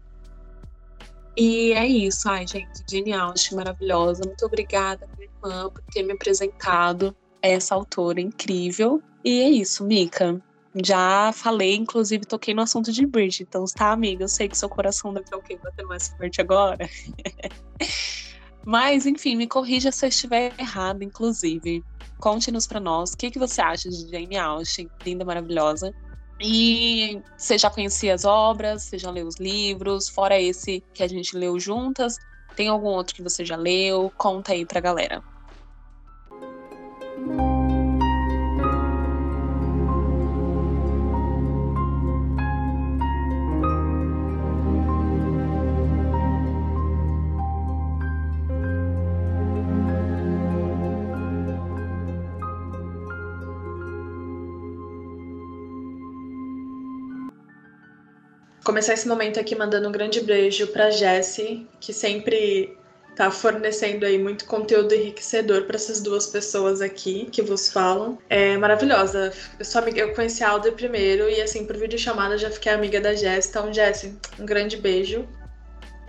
E 1.36 1.72
é 1.72 1.86
isso, 1.86 2.28
ai, 2.28 2.46
gente, 2.46 2.82
genial, 2.88 3.32
achei 3.32 3.56
maravilhosa. 3.56 4.22
Muito 4.24 4.46
obrigada, 4.46 5.08
minha 5.16 5.28
irmã, 5.28 5.70
por 5.70 5.82
ter 5.92 6.02
me 6.02 6.12
apresentado 6.12 7.14
essa 7.42 7.74
autora 7.74 8.20
incrível. 8.20 9.02
E 9.24 9.40
é 9.40 9.48
isso, 9.48 9.84
Mika. 9.84 10.40
Já 10.82 11.32
falei, 11.32 11.76
inclusive 11.76 12.24
toquei 12.24 12.52
no 12.52 12.62
assunto 12.62 12.90
de 12.90 13.06
Bridgerton, 13.06 13.64
tá, 13.76 13.92
amiga? 13.92 14.24
Eu 14.24 14.28
sei 14.28 14.48
que 14.48 14.58
seu 14.58 14.68
coração 14.68 15.12
deve 15.12 15.24
estar 15.24 15.36
o 15.36 15.42
quê? 15.42 15.58
Batendo 15.62 15.88
mais 15.88 16.08
forte 16.08 16.40
agora. 16.40 16.88
Mas, 18.66 19.06
enfim, 19.06 19.36
me 19.36 19.46
corrija 19.46 19.92
se 19.92 20.04
eu 20.04 20.08
estiver 20.08 20.54
errado, 20.58 21.02
inclusive. 21.02 21.84
Conte-nos 22.18 22.66
para 22.66 22.80
nós 22.80 23.12
o 23.12 23.16
que, 23.16 23.30
que 23.30 23.38
você 23.38 23.60
acha 23.60 23.88
de 23.88 24.08
Jane 24.10 24.38
Austen, 24.38 24.88
linda, 25.04 25.24
maravilhosa. 25.24 25.92
E 26.40 27.20
você 27.36 27.58
já 27.58 27.70
conhecia 27.70 28.14
as 28.14 28.24
obras, 28.24 28.84
você 28.84 28.98
já 28.98 29.10
leu 29.10 29.26
os 29.26 29.36
livros, 29.38 30.08
fora 30.08 30.40
esse 30.40 30.82
que 30.94 31.02
a 31.02 31.08
gente 31.08 31.36
leu 31.36 31.58
juntas, 31.60 32.16
tem 32.56 32.68
algum 32.68 32.88
outro 32.88 33.14
que 33.14 33.22
você 33.22 33.44
já 33.44 33.56
leu? 33.56 34.10
Conta 34.16 34.52
aí 34.52 34.64
pra 34.64 34.80
galera. 34.80 35.22
Começar 58.64 58.94
esse 58.94 59.06
momento 59.06 59.38
aqui 59.38 59.54
mandando 59.54 59.88
um 59.88 59.92
grande 59.92 60.20
beijo 60.22 60.66
para 60.68 60.90
Jessie, 60.90 61.68
que 61.78 61.92
sempre 61.92 62.76
tá 63.14 63.30
fornecendo 63.30 64.04
aí 64.04 64.18
muito 64.18 64.44
conteúdo 64.46 64.92
enriquecedor 64.92 65.64
para 65.64 65.76
essas 65.76 66.00
duas 66.00 66.26
pessoas 66.26 66.80
aqui 66.80 67.28
que 67.30 67.42
vos 67.42 67.70
falam. 67.70 68.18
É 68.28 68.56
maravilhosa. 68.56 69.32
Eu 69.58 69.64
sou 69.64 69.80
amiga, 69.80 70.00
eu 70.00 70.14
conheci 70.14 70.42
a 70.42 70.50
Alder 70.50 70.72
primeiro 70.72 71.28
e 71.28 71.40
assim 71.40 71.64
por 71.64 71.76
vídeo 71.76 71.98
chamada 71.98 72.36
já 72.36 72.50
fiquei 72.50 72.72
amiga 72.72 73.00
da 73.00 73.14
Jessie. 73.14 73.50
Então, 73.50 73.72
Jessie, 73.72 74.16
um 74.40 74.46
grande 74.46 74.76
beijo. 74.76 75.28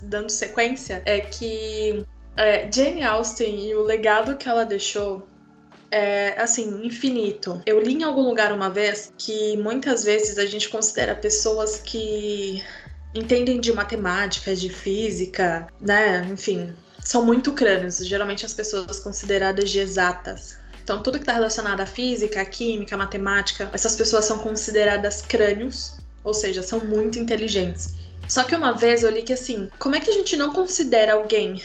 Dando 0.02 0.30
sequência, 0.30 1.02
é 1.06 1.20
que 1.20 2.06
é, 2.38 2.70
Jane 2.72 3.04
Austen 3.04 3.70
e 3.70 3.76
o 3.76 3.82
legado 3.82 4.36
que 4.36 4.48
ela 4.48 4.66
deixou 4.66 5.28
é, 5.92 6.40
assim, 6.40 6.86
infinito. 6.86 7.62
Eu 7.66 7.82
li 7.82 7.94
em 7.94 8.04
algum 8.04 8.22
lugar 8.22 8.52
uma 8.52 8.70
vez 8.70 9.14
que 9.18 9.58
muitas 9.58 10.04
vezes 10.04 10.38
a 10.38 10.46
gente 10.46 10.70
considera 10.70 11.16
pessoas 11.16 11.80
que 11.80 12.64
entendem 13.14 13.60
de 13.60 13.72
matemática, 13.72 14.56
de 14.56 14.70
física, 14.70 15.68
né? 15.80 16.28
Enfim, 16.32 16.74
são 17.00 17.26
muito 17.26 17.54
crânios. 17.54 17.98
Geralmente 18.06 18.46
as 18.46 18.54
pessoas 18.54 19.00
consideradas 19.00 19.70
de 19.70 19.80
exatas. 19.80 20.58
Então, 20.84 21.02
tudo 21.02 21.18
que 21.18 21.24
está 21.24 21.34
relacionado 21.34 21.82
à 21.82 21.86
física, 21.86 22.42
à 22.42 22.46
química, 22.46 22.94
à 22.96 22.98
matemática, 22.98 23.70
essas 23.74 23.96
pessoas 23.96 24.26
são 24.26 24.38
consideradas 24.38 25.22
crânios, 25.22 25.98
ou 26.24 26.34
seja, 26.34 26.62
são 26.62 26.80
muito 26.86 27.18
inteligentes. 27.18 27.96
Só 28.28 28.44
que 28.44 28.56
uma 28.56 28.72
vez 28.72 29.04
eu 29.04 29.10
li 29.10 29.24
que 29.24 29.34
assim, 29.34 29.70
como 29.80 29.96
é 29.96 30.00
que 30.00 30.10
a 30.10 30.14
gente 30.14 30.36
não 30.36 30.54
considera 30.54 31.14
alguém 31.14 31.62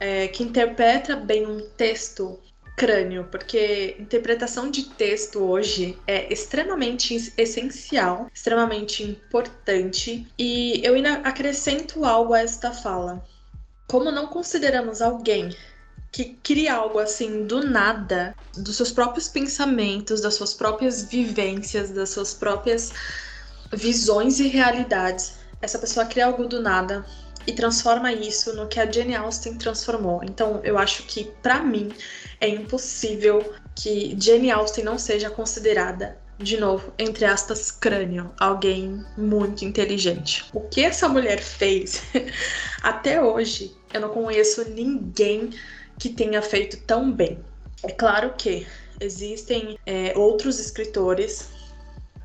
é, 0.00 0.28
que 0.28 0.42
interpreta 0.42 1.16
bem 1.16 1.46
um 1.46 1.60
texto 1.76 2.38
crânio, 2.76 3.28
porque 3.30 3.96
interpretação 3.98 4.70
de 4.70 4.84
texto 4.84 5.40
hoje 5.40 5.98
é 6.06 6.32
extremamente 6.32 7.32
essencial, 7.36 8.28
extremamente 8.34 9.02
importante, 9.02 10.26
e 10.38 10.80
eu 10.84 10.94
ainda 10.94 11.14
acrescento 11.24 12.04
algo 12.04 12.34
a 12.34 12.40
esta 12.40 12.72
fala. 12.72 13.24
Como 13.86 14.10
não 14.10 14.26
consideramos 14.26 15.02
alguém 15.02 15.54
que 16.10 16.36
cria 16.42 16.74
algo 16.74 16.98
assim 16.98 17.46
do 17.46 17.64
nada, 17.64 18.34
dos 18.56 18.76
seus 18.76 18.92
próprios 18.92 19.28
pensamentos, 19.28 20.20
das 20.20 20.34
suas 20.34 20.52
próprias 20.52 21.04
vivências, 21.04 21.90
das 21.90 22.10
suas 22.10 22.34
próprias 22.34 22.92
visões 23.72 24.38
e 24.38 24.48
realidades, 24.48 25.34
essa 25.60 25.78
pessoa 25.78 26.04
cria 26.04 26.26
algo 26.26 26.46
do 26.46 26.60
nada 26.60 27.04
e 27.46 27.52
transforma 27.52 28.12
isso 28.12 28.54
no 28.54 28.68
que 28.68 28.78
a 28.78 28.90
Jane 28.90 29.14
Austen 29.14 29.56
transformou. 29.56 30.22
Então, 30.22 30.60
eu 30.62 30.78
acho 30.78 31.04
que 31.04 31.32
para 31.42 31.62
mim 31.62 31.92
é 32.42 32.48
impossível 32.48 33.54
que 33.74 34.16
Jane 34.20 34.50
Austen 34.50 34.84
não 34.84 34.98
seja 34.98 35.30
considerada 35.30 36.20
de 36.38 36.56
novo, 36.58 36.92
entre 36.98 37.24
aspas, 37.24 37.70
crânio, 37.70 38.32
alguém 38.38 39.04
muito 39.16 39.64
inteligente. 39.64 40.44
O 40.52 40.60
que 40.60 40.84
essa 40.84 41.08
mulher 41.08 41.40
fez 41.40 42.02
até 42.82 43.22
hoje, 43.22 43.72
eu 43.94 44.00
não 44.00 44.08
conheço 44.08 44.68
ninguém 44.70 45.50
que 45.98 46.08
tenha 46.08 46.42
feito 46.42 46.78
tão 46.78 47.12
bem. 47.12 47.38
É 47.84 47.92
claro 47.92 48.34
que 48.36 48.66
existem 49.00 49.78
é, 49.86 50.12
outros 50.16 50.58
escritores 50.58 51.48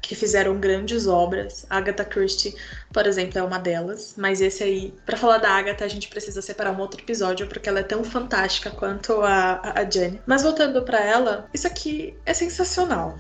que 0.08 0.16
fizeram 0.16 0.58
grandes 0.58 1.06
obras. 1.06 1.66
Agatha 1.70 2.06
Christie, 2.06 2.56
por 2.94 3.06
exemplo, 3.06 3.38
é 3.38 3.44
uma 3.44 3.60
delas. 3.60 4.14
Mas 4.16 4.40
esse 4.40 4.64
aí, 4.64 4.94
para 5.06 5.18
falar 5.18 5.38
da 5.38 5.50
Agatha, 5.50 5.84
a 5.84 5.88
gente 5.88 6.08
precisa 6.08 6.42
separar 6.42 6.72
um 6.72 6.80
outro 6.80 7.02
episódio, 7.02 7.46
porque 7.48 7.68
ela 7.68 7.80
é 7.80 7.84
tão 7.84 8.04
fantástica 8.06 8.72
quanto 8.72 9.22
a, 9.22 9.60
a 9.76 9.90
Jenny. 9.90 10.22
Mas 10.26 10.44
voltando 10.44 10.82
para 10.84 11.04
ela, 11.04 11.50
isso 11.54 11.68
aqui 11.68 12.18
é 12.26 12.34
sensacional. 12.34 13.20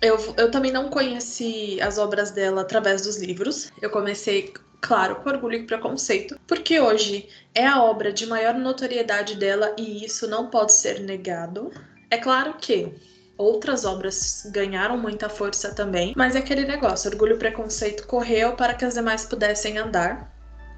Eu, 0.00 0.16
eu 0.38 0.50
também 0.52 0.70
não 0.70 0.88
conheci 0.88 1.80
as 1.82 1.98
obras 1.98 2.30
dela 2.30 2.60
através 2.60 3.02
dos 3.02 3.18
livros. 3.18 3.72
Eu 3.82 3.90
comecei, 3.90 4.54
claro, 4.80 5.16
com 5.16 5.30
Orgulho 5.30 5.56
e 5.56 5.66
Preconceito, 5.66 6.38
porque 6.46 6.78
hoje 6.78 7.28
é 7.56 7.66
a 7.66 7.82
obra 7.82 8.12
de 8.12 8.24
maior 8.24 8.54
notoriedade 8.54 9.34
dela 9.34 9.74
e 9.76 10.04
isso 10.04 10.28
não 10.28 10.46
pode 10.48 10.72
ser 10.72 11.00
negado. 11.00 11.72
É 12.08 12.18
claro 12.18 12.54
que 12.54 12.94
Outras 13.40 13.86
obras 13.86 14.46
ganharam 14.50 14.98
muita 14.98 15.30
força 15.30 15.74
também, 15.74 16.12
mas 16.14 16.36
é 16.36 16.40
aquele 16.40 16.66
negócio: 16.66 17.10
Orgulho 17.10 17.36
e 17.36 17.38
Preconceito 17.38 18.06
correu 18.06 18.54
para 18.54 18.74
que 18.74 18.84
as 18.84 18.92
demais 18.92 19.24
pudessem 19.24 19.78
andar. 19.78 20.30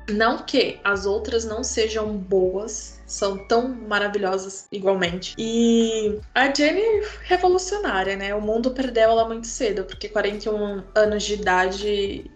Não 0.09 0.39
que 0.39 0.79
as 0.85 1.05
outras 1.05 1.45
não 1.45 1.65
sejam 1.65 2.17
boas, 2.17 3.01
são 3.05 3.37
tão 3.37 3.67
maravilhosas 3.69 4.69
igualmente. 4.71 5.35
E 5.37 6.21
a 6.33 6.55
Jenny 6.55 7.05
revolucionária, 7.25 8.15
né? 8.15 8.33
O 8.33 8.41
mundo 8.41 8.71
perdeu 8.71 9.11
ela 9.11 9.27
muito 9.27 9.49
cedo, 9.49 9.83
porque 9.83 10.09
41 10.09 10.85
anos 10.95 11.25
de 11.25 11.35
idade 11.35 12.31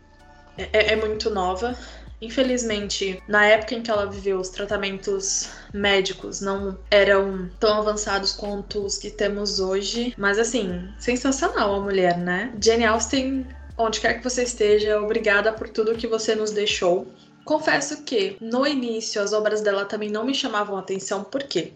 é, 0.59 0.92
é 0.92 0.97
muito 0.97 1.30
nova. 1.30 1.78
Infelizmente, 2.20 3.23
na 3.28 3.46
época 3.46 3.75
em 3.75 3.82
que 3.82 3.90
ela 3.90 4.06
viveu, 4.06 4.38
os 4.38 4.49
tratamentos 4.49 5.50
médicos 5.73 6.40
não 6.40 6.78
eram 6.90 7.50
tão 7.61 7.78
avançados 7.78 8.32
quanto 8.32 8.85
os 8.85 8.96
que 8.96 9.11
temos 9.11 9.61
hoje. 9.61 10.14
Mas, 10.16 10.38
assim, 10.38 10.88
sensacional 10.99 11.75
a 11.75 11.80
mulher, 11.80 12.16
né? 12.16 12.52
Jane 12.62 12.85
Austen, 12.87 13.46
onde 13.76 14.00
quer 14.00 14.14
que 14.14 14.25
você 14.25 14.44
esteja, 14.44 15.00
obrigada 15.00 15.52
por 15.52 15.68
tudo 15.68 15.96
que 15.96 16.06
você 16.06 16.35
nos 16.35 16.50
deixou. 16.50 17.06
Confesso 17.44 18.02
que 18.02 18.37
no 18.40 18.66
início 18.66 19.23
as 19.23 19.32
obras 19.32 19.61
dela 19.61 19.85
também 19.85 20.11
não 20.11 20.25
me 20.25 20.35
chamavam 20.35 20.76
atenção, 20.76 21.23
por 21.23 21.44
quê? 21.44 21.75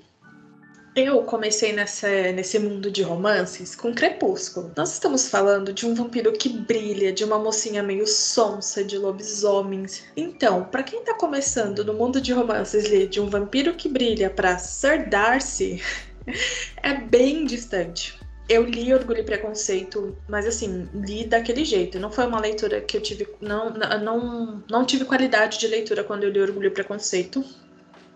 Eu 0.94 1.22
comecei 1.22 1.72
nessa, 1.72 2.08
nesse 2.32 2.58
mundo 2.58 2.90
de 2.90 3.02
romances 3.02 3.76
com 3.76 3.94
Crepúsculo. 3.94 4.72
Nós 4.76 4.92
estamos 4.92 5.28
falando 5.28 5.72
de 5.72 5.86
um 5.86 5.94
vampiro 5.94 6.32
que 6.32 6.48
brilha, 6.48 7.12
de 7.12 7.22
uma 7.22 7.38
mocinha 7.38 7.80
meio 7.80 8.08
sonsa, 8.08 8.82
de 8.82 8.98
lobisomens. 8.98 10.02
Então, 10.16 10.64
para 10.64 10.82
quem 10.82 11.04
tá 11.04 11.14
começando 11.14 11.84
no 11.84 11.94
mundo 11.94 12.20
de 12.20 12.32
romances 12.32 12.90
ler 12.90 13.06
de 13.08 13.20
um 13.20 13.30
vampiro 13.30 13.74
que 13.74 13.88
brilha 13.88 14.28
para 14.28 14.58
Sir 14.58 15.08
Darcy, 15.08 15.80
é 16.82 16.94
bem 16.94 17.44
distante. 17.44 18.18
Eu 18.48 18.64
li 18.64 18.92
Orgulho 18.92 19.20
e 19.20 19.24
Preconceito, 19.24 20.18
mas 20.28 20.44
assim, 20.44 20.88
li 20.92 21.24
daquele 21.24 21.64
jeito. 21.64 22.00
Não 22.00 22.10
foi 22.10 22.26
uma 22.26 22.40
leitura 22.40 22.80
que 22.80 22.96
eu 22.96 23.00
tive. 23.00 23.28
Não, 23.40 23.70
não, 23.70 24.64
não 24.68 24.84
tive 24.84 25.04
qualidade 25.04 25.56
de 25.56 25.68
leitura 25.68 26.02
quando 26.02 26.24
eu 26.24 26.30
li 26.30 26.40
Orgulho 26.40 26.66
e 26.66 26.70
Preconceito. 26.70 27.44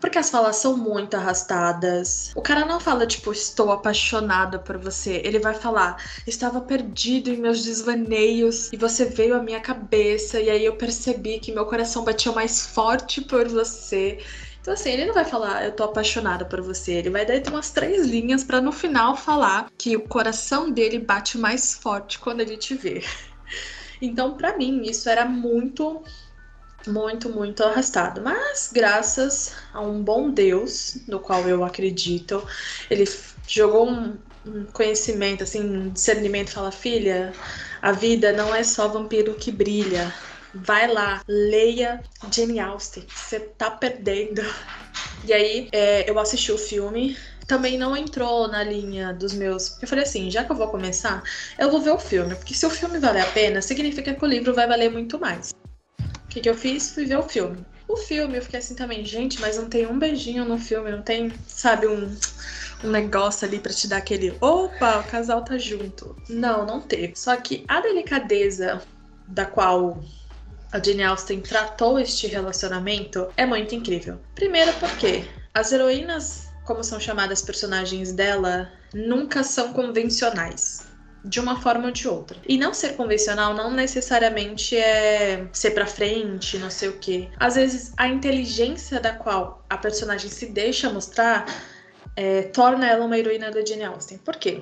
Porque 0.05 0.19
as 0.19 0.29
falas 0.29 0.57
são 0.57 0.77
muito 0.77 1.17
arrastadas. 1.17 2.31
O 2.37 2.43
cara 2.43 2.67
não 2.67 2.79
fala, 2.79 3.07
tipo, 3.07 3.33
estou 3.33 3.73
apaixonada 3.73 4.59
por 4.59 4.77
você. 4.77 5.23
Ele 5.25 5.39
vai 5.39 5.55
falar, 5.55 5.97
estava 6.27 6.61
perdido 6.61 7.31
em 7.31 7.39
meus 7.39 7.65
desvaneios 7.65 8.71
e 8.71 8.77
você 8.77 9.07
veio 9.07 9.35
à 9.35 9.43
minha 9.43 9.61
cabeça. 9.61 10.39
E 10.39 10.51
aí 10.51 10.63
eu 10.63 10.77
percebi 10.77 11.39
que 11.39 11.51
meu 11.53 11.65
coração 11.65 12.05
batia 12.05 12.31
mais 12.33 12.67
forte 12.67 13.23
por 13.23 13.49
você. 13.49 14.19
Então, 14.61 14.75
assim, 14.75 14.91
ele 14.91 15.07
não 15.07 15.15
vai 15.15 15.25
falar, 15.25 15.65
eu 15.65 15.73
tô 15.73 15.85
apaixonada 15.85 16.45
por 16.45 16.61
você. 16.61 16.93
Ele 16.93 17.09
vai 17.09 17.25
dar 17.25 17.51
umas 17.51 17.71
três 17.71 18.07
linhas 18.07 18.45
para 18.45 18.61
no 18.61 18.73
final 18.73 19.17
falar 19.17 19.71
que 19.79 19.97
o 19.97 20.07
coração 20.07 20.71
dele 20.71 20.99
bate 20.99 21.39
mais 21.39 21.73
forte 21.73 22.19
quando 22.19 22.41
ele 22.41 22.59
te 22.59 22.75
vê. 22.75 23.03
Então, 24.03 24.37
para 24.37 24.59
mim, 24.59 24.83
isso 24.83 25.09
era 25.09 25.25
muito 25.25 26.03
muito, 26.87 27.29
muito 27.29 27.63
arrastado. 27.63 28.21
Mas 28.21 28.71
graças 28.73 29.55
a 29.73 29.81
um 29.81 30.03
bom 30.03 30.31
Deus, 30.31 30.99
no 31.07 31.19
qual 31.19 31.49
eu 31.49 31.65
acredito, 31.65 32.47
ele 32.91 33.05
jogou 33.47 33.89
um, 33.89 34.17
um 34.47 34.65
conhecimento, 34.67 35.43
assim, 35.43 35.61
um 35.61 35.91
discernimento, 35.91 36.51
fala, 36.51 36.71
filha, 36.71 37.33
a 37.81 37.93
vida 37.93 38.33
não 38.33 38.55
é 38.55 38.63
só 38.63 38.89
vampiro 38.89 39.35
que 39.35 39.51
brilha. 39.51 40.13
Vai 40.55 40.87
lá, 40.87 41.21
leia 41.27 42.01
Jane 42.33 42.61
Austen, 42.61 43.05
você 43.13 43.41
tá 43.41 43.71
perdendo. 43.71 44.43
E 45.25 45.33
aí, 45.33 45.69
é, 45.73 46.09
eu 46.09 46.17
assisti 46.19 46.53
o 46.53 46.59
filme, 46.59 47.17
também 47.47 47.77
não 47.77 47.97
entrou 47.97 48.47
na 48.47 48.63
linha 48.63 49.13
dos 49.13 49.33
meus. 49.33 49.77
Eu 49.83 49.89
falei 49.89 50.05
assim, 50.05 50.31
já 50.31 50.45
que 50.45 50.53
eu 50.53 50.57
vou 50.57 50.69
começar, 50.69 51.23
eu 51.59 51.71
vou 51.71 51.81
ver 51.81 51.91
o 51.91 51.99
filme, 51.99 52.37
porque 52.37 52.55
se 52.55 52.65
o 52.65 52.71
filme 52.71 52.99
valer 53.01 53.23
a 53.23 53.27
pena, 53.33 53.61
significa 53.61 54.15
que 54.15 54.25
o 54.25 54.29
livro 54.29 54.55
vai 54.55 54.69
valer 54.69 54.91
muito 54.91 55.19
mais 55.19 55.55
que, 56.35 56.41
que 56.41 56.51
eu 56.51 56.55
fiz? 56.55 56.91
Fui 56.91 57.07
ver 57.07 57.17
o 57.17 57.23
filme. 57.23 57.65
O 57.87 57.97
filme, 57.97 58.37
eu 58.37 58.43
fiquei 58.43 58.59
assim 58.59 58.75
também, 58.75 59.05
gente, 59.05 59.41
mas 59.41 59.57
não 59.57 59.69
tem 59.69 59.87
um 59.87 59.99
beijinho 59.99 60.45
no 60.45 60.59
filme, 60.59 60.91
não 60.91 61.03
tem, 61.03 61.33
sabe, 61.47 61.87
um, 61.87 62.17
um 62.83 62.91
negócio 62.91 63.47
ali 63.47 63.61
para 63.61 63.73
te 63.73 63.87
dar 63.87 63.99
aquele 63.99 64.37
opa, 64.41 64.99
o 64.99 65.05
casal 65.05 65.45
tá 65.45 65.57
junto. 65.57 66.17
Não, 66.29 66.67
não 66.67 66.81
teve. 66.81 67.15
Só 67.15 67.37
que 67.37 67.65
a 67.69 67.81
delicadeza 67.81 68.83
da 69.29 69.45
qual 69.45 70.03
a 70.73 70.83
Jane 70.83 71.05
Austen 71.05 71.41
tratou 71.41 71.99
este 71.99 72.27
relacionamento 72.27 73.29
é 73.37 73.47
muito 73.47 73.75
incrível. 73.75 74.19
Primeiro 74.35 74.73
porque 74.81 75.25
as 75.53 75.71
heroínas, 75.71 76.49
como 76.65 76.83
são 76.83 76.99
chamadas 76.99 77.43
personagens 77.43 78.13
dela, 78.13 78.73
nunca 78.93 79.45
são 79.45 79.73
convencionais 79.73 80.94
de 81.25 81.41
uma 81.41 81.61
forma 81.61 81.87
ou 81.87 81.91
de 81.91 82.07
outra. 82.07 82.37
E 82.47 82.59
não 82.59 82.75
ser 82.75 82.97
convencional 82.97 83.55
não 83.55 83.71
necessariamente 83.71 84.77
é 84.77 85.47
ser 85.53 85.71
para 85.71 85.87
frente, 85.87 86.59
não 86.59 86.71
sei 86.71 86.91
o 86.91 86.99
quê. 86.99 87.29
Às 87.39 87.55
vezes 87.55 87.93
a 87.97 88.07
inteligência 88.07 89.01
da 89.01 89.13
qual 89.13 89.65
a 89.71 89.79
personagem 89.79 90.29
se 90.29 90.47
deixa 90.47 90.91
mostrar 90.91 91.47
é, 92.15 92.43
torna 92.43 92.87
ela 92.87 93.05
uma 93.07 93.19
heroína 93.19 93.51
da 93.51 93.65
Jane 93.65 93.85
Austen. 93.85 94.19
Por 94.19 94.37
quê? 94.37 94.61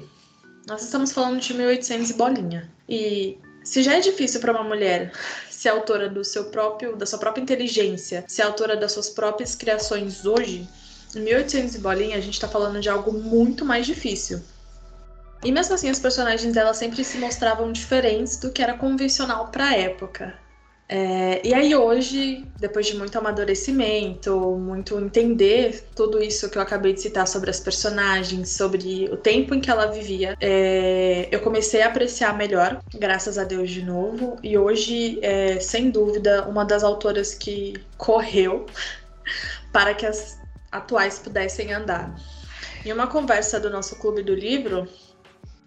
Nós 0.66 0.85
estamos 0.85 1.12
falando 1.12 1.40
de 1.40 1.53
1800 1.53 2.11
e 2.11 2.14
bolinha. 2.14 2.70
E 2.88 3.38
se 3.64 3.83
já 3.83 3.94
é 3.94 4.01
difícil 4.01 4.40
para 4.40 4.53
uma 4.53 4.62
mulher 4.62 5.12
ser 5.51 5.70
autora 5.70 6.09
do 6.09 6.25
seu 6.25 6.44
próprio, 6.46 6.96
da 6.96 7.07
sua 7.07 7.18
própria 7.18 7.42
inteligência, 7.42 8.25
ser 8.29 8.42
autora 8.42 8.77
das 8.77 8.92
suas 8.92 9.11
próprias 9.11 9.57
criações 9.57 10.25
hoje, 10.25 10.68
em 11.14 11.20
1800 11.20 11.75
e 11.75 11.79
bolinha 11.79 12.16
a 12.16 12.20
gente 12.20 12.35
está 12.35 12.48
falando 12.48 12.81
de 12.81 12.88
algo 12.88 13.12
muito 13.12 13.64
mais 13.64 13.85
difícil. 13.85 14.40
E 15.44 15.50
mesmo 15.50 15.74
assim, 15.74 15.90
os 15.90 15.98
personagens 15.98 16.55
dela 16.55 16.72
sempre 16.72 17.02
se 17.05 17.18
mostravam 17.18 17.72
diferentes 17.72 18.37
do 18.37 18.52
que 18.52 18.62
era 18.62 18.74
convencional 18.74 19.48
para 19.48 19.68
a 19.68 19.76
época. 19.76 20.35
É, 20.94 21.40
e 21.42 21.55
aí 21.55 21.74
hoje, 21.74 22.46
depois 22.59 22.87
de 22.87 22.94
muito 22.96 23.16
amadurecimento, 23.16 24.59
muito 24.59 24.98
entender 25.00 25.88
tudo 25.96 26.22
isso 26.22 26.50
que 26.50 26.59
eu 26.59 26.62
acabei 26.62 26.92
de 26.92 27.00
citar 27.00 27.26
sobre 27.26 27.48
as 27.48 27.59
personagens, 27.59 28.50
sobre 28.50 29.09
o 29.11 29.16
tempo 29.16 29.55
em 29.55 29.61
que 29.61 29.70
ela 29.70 29.87
vivia, 29.87 30.37
é, 30.38 31.28
eu 31.31 31.40
comecei 31.40 31.81
a 31.81 31.87
apreciar 31.87 32.37
melhor, 32.37 32.78
graças 32.94 33.38
a 33.38 33.44
Deus 33.44 33.70
de 33.70 33.83
novo. 33.83 34.37
E 34.42 34.59
hoje, 34.59 35.18
é, 35.22 35.59
sem 35.61 35.90
dúvida, 35.90 36.46
uma 36.46 36.62
das 36.62 36.85
autoras 36.85 37.35
que 37.35 37.72
correu 37.96 38.66
para 39.72 39.94
que 39.94 40.05
as 40.05 40.38
atuais 40.70 41.18
pudessem 41.18 41.72
andar. 41.72 42.14
Em 42.85 42.92
uma 42.92 43.07
conversa 43.07 43.59
do 43.59 43.70
nosso 43.70 43.96
clube 43.96 44.22
do 44.22 44.35
livro, 44.35 44.87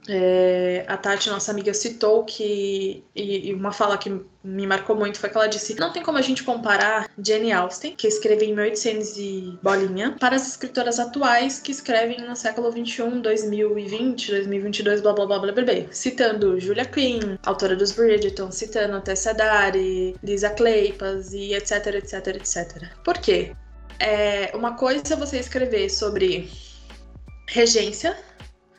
é, 0.07 0.85
a 0.87 0.97
Tati, 0.97 1.29
nossa 1.29 1.51
amiga, 1.51 1.73
citou 1.73 2.23
que. 2.23 3.03
E, 3.15 3.49
e, 3.49 3.53
uma 3.53 3.71
fala 3.71 3.97
que 3.97 4.09
me 4.43 4.67
marcou 4.67 4.95
muito 4.95 5.19
foi 5.19 5.29
que 5.29 5.37
ela 5.37 5.47
disse: 5.47 5.75
Não 5.79 5.91
tem 5.91 6.03
como 6.03 6.17
a 6.17 6.21
gente 6.21 6.43
comparar 6.43 7.09
Jane 7.17 7.51
Austen, 7.51 7.95
que 7.95 8.07
escreveu 8.07 8.47
em 8.47 8.53
1800 8.53 9.17
e 9.17 9.59
bolinha, 9.63 10.15
para 10.19 10.35
as 10.35 10.47
escritoras 10.47 10.99
atuais 10.99 11.59
que 11.59 11.71
escrevem 11.71 12.21
no 12.21 12.35
século 12.35 12.71
21, 12.71 13.21
2020, 13.21 14.31
2022, 14.31 15.01
blá 15.01 15.13
blá 15.13 15.25
blá 15.25 15.39
blá 15.39 15.51
blá, 15.51 15.63
blá 15.63 15.73
citando 15.91 16.59
Julia 16.59 16.85
Quinn, 16.85 17.37
autora 17.43 17.75
dos 17.75 17.91
Bridgerton, 17.91 18.51
citando 18.51 19.01
Tessa 19.01 19.33
Dari, 19.33 20.15
Lisa 20.23 20.51
Kleypas 20.51 21.33
e 21.33 21.53
etc, 21.53 21.87
etc, 21.95 22.27
etc. 22.27 22.89
Por 23.03 23.17
quê? 23.17 23.55
É, 23.99 24.51
uma 24.53 24.75
coisa 24.75 25.13
é 25.13 25.17
você 25.17 25.39
escrever 25.39 25.89
sobre 25.89 26.49
regência 27.47 28.15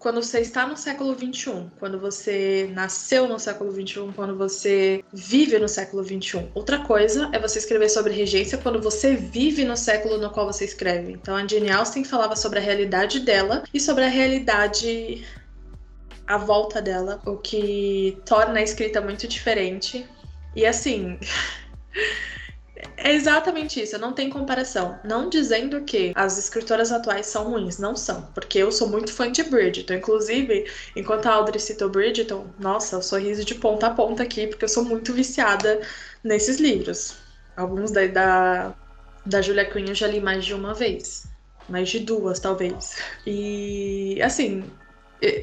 quando 0.07 0.23
você 0.23 0.38
está 0.38 0.64
no 0.64 0.77
século 0.77 1.19
XXI, 1.19 1.66
quando 1.81 1.99
você 1.99 2.71
nasceu 2.73 3.27
no 3.27 3.40
século 3.40 3.73
XXI, 3.73 4.12
quando 4.14 4.37
você 4.37 5.05
vive 5.12 5.59
no 5.59 5.69
século 5.69 6.05
XXI. 6.05 6.49
Outra 6.55 6.79
coisa 6.79 7.29
é 7.33 7.40
você 7.40 7.59
escrever 7.59 7.88
sobre 7.88 8.12
regência 8.12 8.57
quando 8.57 8.81
você 8.81 9.16
vive 9.16 9.64
no 9.64 9.77
século 9.77 10.16
no 10.16 10.31
qual 10.31 10.47
você 10.47 10.64
escreve. 10.64 11.11
Então 11.11 11.35
a 11.35 11.45
Jane 11.45 11.73
Austen 11.73 12.05
falava 12.05 12.37
sobre 12.37 12.61
a 12.61 12.62
realidade 12.62 13.19
dela 13.19 13.64
e 13.75 13.81
sobre 13.81 14.05
a 14.05 14.09
realidade 14.09 15.27
à 16.25 16.38
volta 16.38 16.81
dela, 16.81 17.21
o 17.27 17.38
que 17.38 18.16
torna 18.25 18.61
a 18.61 18.62
escrita 18.62 19.01
muito 19.01 19.27
diferente. 19.27 20.07
E 20.55 20.64
assim. 20.64 21.19
É 22.97 23.12
exatamente 23.12 23.81
isso, 23.83 23.99
não 23.99 24.12
tem 24.12 24.29
comparação. 24.29 24.99
Não 25.05 25.29
dizendo 25.31 25.83
que 25.83 26.12
as 26.15 26.39
escritoras 26.39 26.93
atuais 26.93 27.27
são 27.27 27.51
ruins, 27.51 27.79
não 27.79 27.97
são, 27.97 28.23
porque 28.35 28.59
eu 28.59 28.71
sou 28.71 28.89
muito 28.89 29.12
fã 29.12 29.31
de 29.31 29.43
Bridgerton. 29.45 29.95
Inclusive, 29.95 30.71
enquanto 30.95 31.27
a 31.27 31.35
Audrey 31.35 31.59
citou 31.59 31.89
Bridgerton, 31.89 32.47
nossa, 32.59 32.99
o 32.99 33.03
sorriso 33.03 33.45
de 33.45 33.55
ponta 33.55 33.87
a 33.87 33.91
ponta 33.91 34.23
aqui, 34.23 34.47
porque 34.47 34.65
eu 34.65 34.69
sou 34.69 34.85
muito 34.85 35.12
viciada 35.12 35.81
nesses 36.23 36.59
livros. 36.59 37.17
Alguns 37.57 37.91
da, 37.91 38.07
da, 38.07 38.75
da 39.25 39.41
Julia 39.41 39.65
Quinn 39.65 39.89
eu 39.89 39.95
já 39.95 40.07
li 40.07 40.21
mais 40.21 40.45
de 40.45 40.53
uma 40.53 40.75
vez. 40.75 41.27
Mais 41.69 41.89
de 41.89 42.01
duas, 42.01 42.39
talvez. 42.39 42.97
E, 43.27 44.21
assim, 44.23 44.65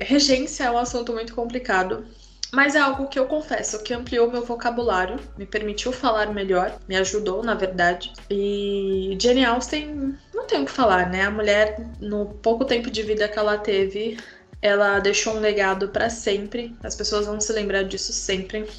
regência 0.01 0.65
é 0.65 0.71
um 0.71 0.77
assunto 0.77 1.13
muito 1.13 1.33
complicado 1.33 2.05
mas 2.53 2.75
é 2.75 2.79
algo 2.79 3.07
que 3.07 3.17
eu 3.17 3.25
confesso 3.25 3.81
que 3.81 3.95
ampliou 3.95 4.31
meu 4.31 4.45
vocabulário, 4.45 5.19
me 5.35 5.43
permitiu 5.43 5.91
falar 5.91 6.31
melhor, 6.31 6.77
me 6.87 6.95
ajudou, 6.95 7.41
na 7.43 7.55
verdade. 7.55 8.13
E 8.29 9.17
Jane 9.19 9.43
Austen, 9.43 10.15
não 10.31 10.45
tenho 10.45 10.61
o 10.61 10.65
que 10.65 10.71
falar, 10.71 11.09
né? 11.09 11.23
A 11.23 11.31
mulher, 11.31 11.79
no 11.99 12.27
pouco 12.27 12.63
tempo 12.63 12.91
de 12.91 13.01
vida 13.01 13.27
que 13.27 13.39
ela 13.39 13.57
teve, 13.57 14.19
ela 14.61 14.99
deixou 14.99 15.33
um 15.33 15.39
legado 15.39 15.89
para 15.89 16.11
sempre. 16.11 16.75
As 16.83 16.95
pessoas 16.95 17.25
vão 17.25 17.41
se 17.41 17.51
lembrar 17.51 17.83
disso 17.83 18.13
sempre. 18.13 18.69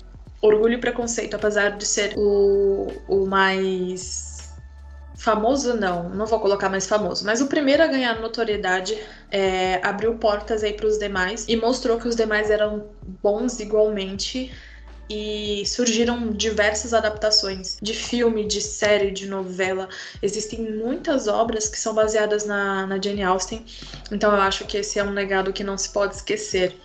Orgulho 0.40 0.74
e 0.74 0.80
Preconceito, 0.80 1.34
apesar 1.34 1.70
de 1.70 1.84
ser 1.84 2.14
o, 2.16 2.86
o 3.08 3.26
mais 3.26 4.33
famoso 5.16 5.74
não, 5.74 6.08
não 6.08 6.26
vou 6.26 6.40
colocar 6.40 6.68
mais 6.68 6.86
famoso, 6.86 7.24
mas 7.24 7.40
o 7.40 7.46
primeiro 7.46 7.82
a 7.82 7.86
ganhar 7.86 8.20
notoriedade 8.20 8.98
é, 9.30 9.80
abriu 9.82 10.14
portas 10.14 10.62
aí 10.64 10.72
para 10.72 10.86
os 10.86 10.98
demais 10.98 11.44
e 11.48 11.56
mostrou 11.56 11.98
que 11.98 12.08
os 12.08 12.16
demais 12.16 12.50
eram 12.50 12.86
bons 13.22 13.60
igualmente 13.60 14.52
e 15.08 15.64
surgiram 15.66 16.30
diversas 16.30 16.94
adaptações 16.94 17.76
de 17.80 17.92
filme, 17.92 18.44
de 18.46 18.60
série, 18.60 19.10
de 19.10 19.28
novela. 19.28 19.88
Existem 20.22 20.60
muitas 20.60 21.28
obras 21.28 21.68
que 21.68 21.78
são 21.78 21.94
baseadas 21.94 22.46
na, 22.46 22.86
na 22.86 23.00
Jane 23.00 23.22
Austen, 23.22 23.64
então 24.10 24.32
eu 24.32 24.40
acho 24.40 24.64
que 24.64 24.78
esse 24.78 24.98
é 24.98 25.04
um 25.04 25.12
legado 25.12 25.52
que 25.52 25.62
não 25.62 25.76
se 25.76 25.90
pode 25.90 26.16
esquecer. 26.16 26.76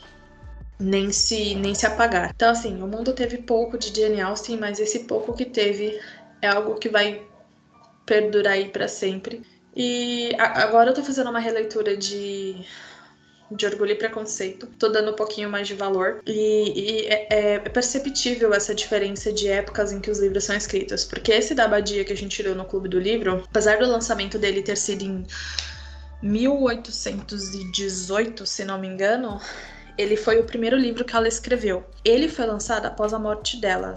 Nem 0.81 1.11
se, 1.11 1.55
nem 1.55 1.75
se 1.75 1.85
apagar. 1.85 2.31
Então, 2.33 2.49
assim, 2.49 2.81
o 2.81 2.87
mundo 2.87 3.11
teve 3.11 3.39
pouco 3.39 3.77
de 3.77 3.93
Jane 3.93 4.21
Austen, 4.21 4.55
mas 4.55 4.79
esse 4.79 4.99
pouco 4.99 5.33
que 5.33 5.43
teve 5.43 5.99
é 6.41 6.47
algo 6.47 6.75
que 6.75 6.87
vai 6.87 7.21
perdurar 8.09 8.53
aí 8.53 8.69
para 8.69 8.87
sempre. 8.87 9.43
E 9.75 10.31
agora 10.39 10.89
eu 10.89 10.95
tô 10.95 11.03
fazendo 11.03 11.29
uma 11.29 11.39
releitura 11.39 11.95
de 11.95 12.65
de 13.51 13.65
orgulho 13.65 13.93
e 13.93 13.95
preconceito. 13.95 14.67
Tô 14.77 14.89
dando 14.89 15.09
um 15.09 15.15
pouquinho 15.15 15.49
mais 15.49 15.67
de 15.67 15.73
valor. 15.73 16.21
E, 16.27 16.71
e 16.75 17.07
é, 17.07 17.27
é, 17.29 17.57
perceptível 17.59 18.53
essa 18.53 18.75
diferença 18.75 19.33
de 19.33 19.47
épocas 19.47 19.91
em 19.91 19.99
que 19.99 20.11
os 20.11 20.19
livros 20.19 20.43
são 20.43 20.55
escritos. 20.55 21.03
Porque 21.03 21.31
esse 21.31 21.55
da 21.55 21.65
Abadia 21.65 22.05
que 22.05 22.13
a 22.13 22.17
gente 22.17 22.43
leu 22.43 22.53
no 22.53 22.65
Clube 22.65 22.87
do 22.87 22.99
Livro, 22.99 23.43
apesar 23.49 23.79
do 23.79 23.87
lançamento 23.87 24.37
dele 24.37 24.61
ter 24.61 24.77
sido 24.77 25.03
em 25.03 25.25
1818, 26.21 28.45
se 28.45 28.63
não 28.63 28.77
me 28.77 28.87
engano, 28.87 29.41
ele 29.97 30.15
foi 30.15 30.39
o 30.39 30.43
primeiro 30.43 30.77
livro 30.77 31.03
que 31.03 31.15
ela 31.15 31.27
escreveu. 31.27 31.83
Ele 32.05 32.29
foi 32.29 32.45
lançado 32.45 32.85
após 32.85 33.15
a 33.15 33.19
morte 33.19 33.59
dela, 33.59 33.95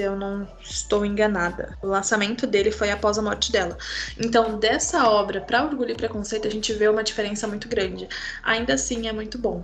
se 0.00 0.06
eu 0.06 0.16
não 0.16 0.48
estou 0.62 1.04
enganada. 1.04 1.76
O 1.82 1.86
lançamento 1.86 2.46
dele 2.46 2.70
foi 2.72 2.90
após 2.90 3.18
a 3.18 3.22
morte 3.22 3.52
dela. 3.52 3.76
Então, 4.18 4.58
dessa 4.58 5.06
obra 5.10 5.42
para 5.42 5.62
Orgulho 5.62 5.90
e 5.90 5.94
Preconceito, 5.94 6.48
a 6.48 6.50
gente 6.50 6.72
vê 6.72 6.88
uma 6.88 7.04
diferença 7.04 7.46
muito 7.46 7.68
grande. 7.68 8.08
Ainda 8.42 8.74
assim, 8.74 9.06
é 9.06 9.12
muito 9.12 9.36
bom. 9.36 9.62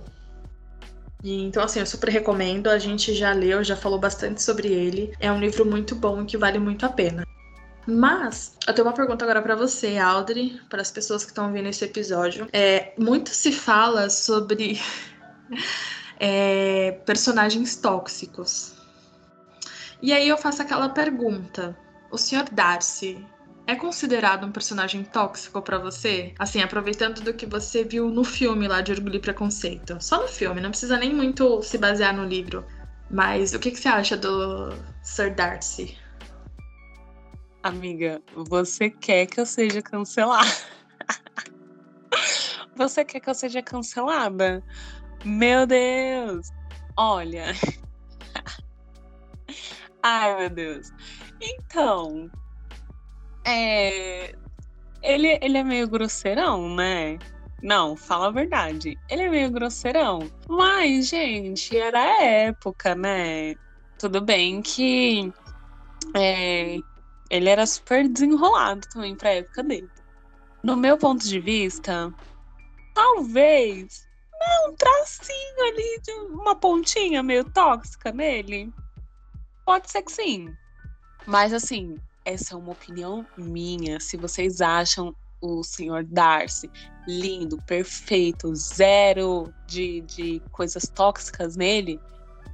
E, 1.23 1.43
então, 1.43 1.63
assim, 1.63 1.79
eu 1.79 1.87
super 1.87 2.09
recomendo. 2.09 2.67
A 2.67 2.77
gente 2.77 3.15
já 3.15 3.33
leu, 3.33 3.63
já 3.63 3.75
falou 3.75 3.99
bastante 3.99 4.43
sobre 4.43 4.67
ele. 4.67 5.11
É 5.19 5.31
um 5.31 5.39
livro 5.39 5.65
muito 5.65 5.95
bom 5.95 6.21
e 6.21 6.25
que 6.25 6.37
vale 6.37 6.59
muito 6.59 6.85
a 6.85 6.89
pena. 6.89 7.25
Mas 7.87 8.55
eu 8.67 8.73
tenho 8.75 8.85
uma 8.85 8.93
pergunta 8.93 9.25
agora 9.25 9.41
para 9.41 9.55
você, 9.55 9.97
Audrey, 9.97 10.59
para 10.69 10.81
as 10.81 10.91
pessoas 10.91 11.23
que 11.23 11.31
estão 11.31 11.51
vendo 11.51 11.69
esse 11.69 11.83
episódio. 11.83 12.47
É, 12.53 12.93
muito 12.95 13.29
se 13.29 13.51
fala 13.51 14.09
sobre 14.09 14.79
é, 16.19 16.91
personagens 17.05 17.75
tóxicos. 17.77 18.76
E 20.01 20.13
aí 20.13 20.27
eu 20.27 20.37
faço 20.37 20.61
aquela 20.61 20.89
pergunta: 20.89 21.77
o 22.11 22.17
Sr. 22.17 22.45
Darcy 22.51 23.25
é 23.65 23.75
considerado 23.75 24.45
um 24.45 24.51
personagem 24.51 25.03
tóxico 25.03 25.61
para 25.61 25.77
você? 25.77 26.33
Assim, 26.39 26.61
aproveitando 26.61 27.21
do 27.21 27.33
que 27.33 27.45
você 27.45 27.83
viu 27.83 28.09
no 28.09 28.23
filme 28.23 28.67
lá 28.67 28.81
de 28.81 28.91
Orgulho 28.91 29.17
e 29.17 29.19
Preconceito. 29.19 29.97
Só 29.99 30.21
no 30.21 30.27
filme, 30.27 30.61
não 30.61 30.69
precisa 30.69 30.97
nem 30.97 31.13
muito 31.13 31.61
se 31.61 31.77
basear 31.77 32.15
no 32.15 32.23
livro. 32.23 32.65
Mas 33.09 33.53
o 33.53 33.59
que, 33.59 33.71
que 33.71 33.79
você 33.79 33.89
acha 33.89 34.15
do 34.15 34.69
Sir 35.01 35.33
Darcy? 35.33 35.97
Amiga, 37.63 38.21
você 38.33 38.89
quer 38.89 39.25
que 39.25 39.39
eu 39.39 39.45
seja 39.45 39.81
cancelada? 39.81 40.47
você 42.75 43.03
quer 43.03 43.19
que 43.19 43.29
eu 43.29 43.35
seja 43.35 43.61
cancelada? 43.61 44.63
Meu 45.25 45.65
Deus! 45.65 46.49
Olha, 46.95 47.47
Ai, 50.09 50.37
meu 50.37 50.49
Deus. 50.49 50.93
Então, 51.41 52.31
é... 53.45 54.33
Ele, 55.03 55.37
ele 55.41 55.57
é 55.57 55.63
meio 55.63 55.85
grosseirão, 55.89 56.73
né? 56.73 57.19
Não, 57.61 57.97
fala 57.97 58.27
a 58.27 58.31
verdade. 58.31 58.97
Ele 59.09 59.23
é 59.23 59.29
meio 59.29 59.51
grosseirão. 59.51 60.19
Mas, 60.47 61.09
gente, 61.09 61.75
era 61.77 61.99
a 61.99 62.23
época, 62.23 62.95
né? 62.95 63.55
Tudo 63.99 64.21
bem 64.21 64.61
que 64.61 65.33
é, 66.15 66.77
ele 67.29 67.49
era 67.49 67.65
super 67.65 68.07
desenrolado 68.07 68.87
também 68.87 69.13
pra 69.13 69.31
época 69.31 69.61
dele. 69.61 69.89
No 70.63 70.77
meu 70.77 70.97
ponto 70.97 71.27
de 71.27 71.39
vista, 71.41 72.13
talvez 72.93 74.07
né, 74.39 74.69
um 74.69 74.75
tracinho 74.75 75.67
ali 75.67 76.01
de 76.01 76.11
uma 76.33 76.55
pontinha 76.55 77.21
meio 77.21 77.43
tóxica 77.43 78.13
nele. 78.13 78.73
Pode 79.67 79.91
ser 79.91 80.01
que 80.01 80.13
sim. 80.13 80.55
Mas 81.25 81.51
assim, 81.51 81.97
essa 82.23 82.53
é 82.53 82.57
uma 82.57 82.71
opinião 82.71 83.27
minha. 83.37 83.99
Se 83.99 84.15
vocês 84.15 84.61
acham 84.61 85.13
o 85.41 85.61
senhor 85.61 86.05
Darcy 86.05 86.71
lindo, 87.05 87.61
perfeito, 87.63 88.55
zero 88.55 89.53
de, 89.67 89.99
de 90.03 90.41
coisas 90.53 90.87
tóxicas 90.87 91.57
nele, 91.57 91.99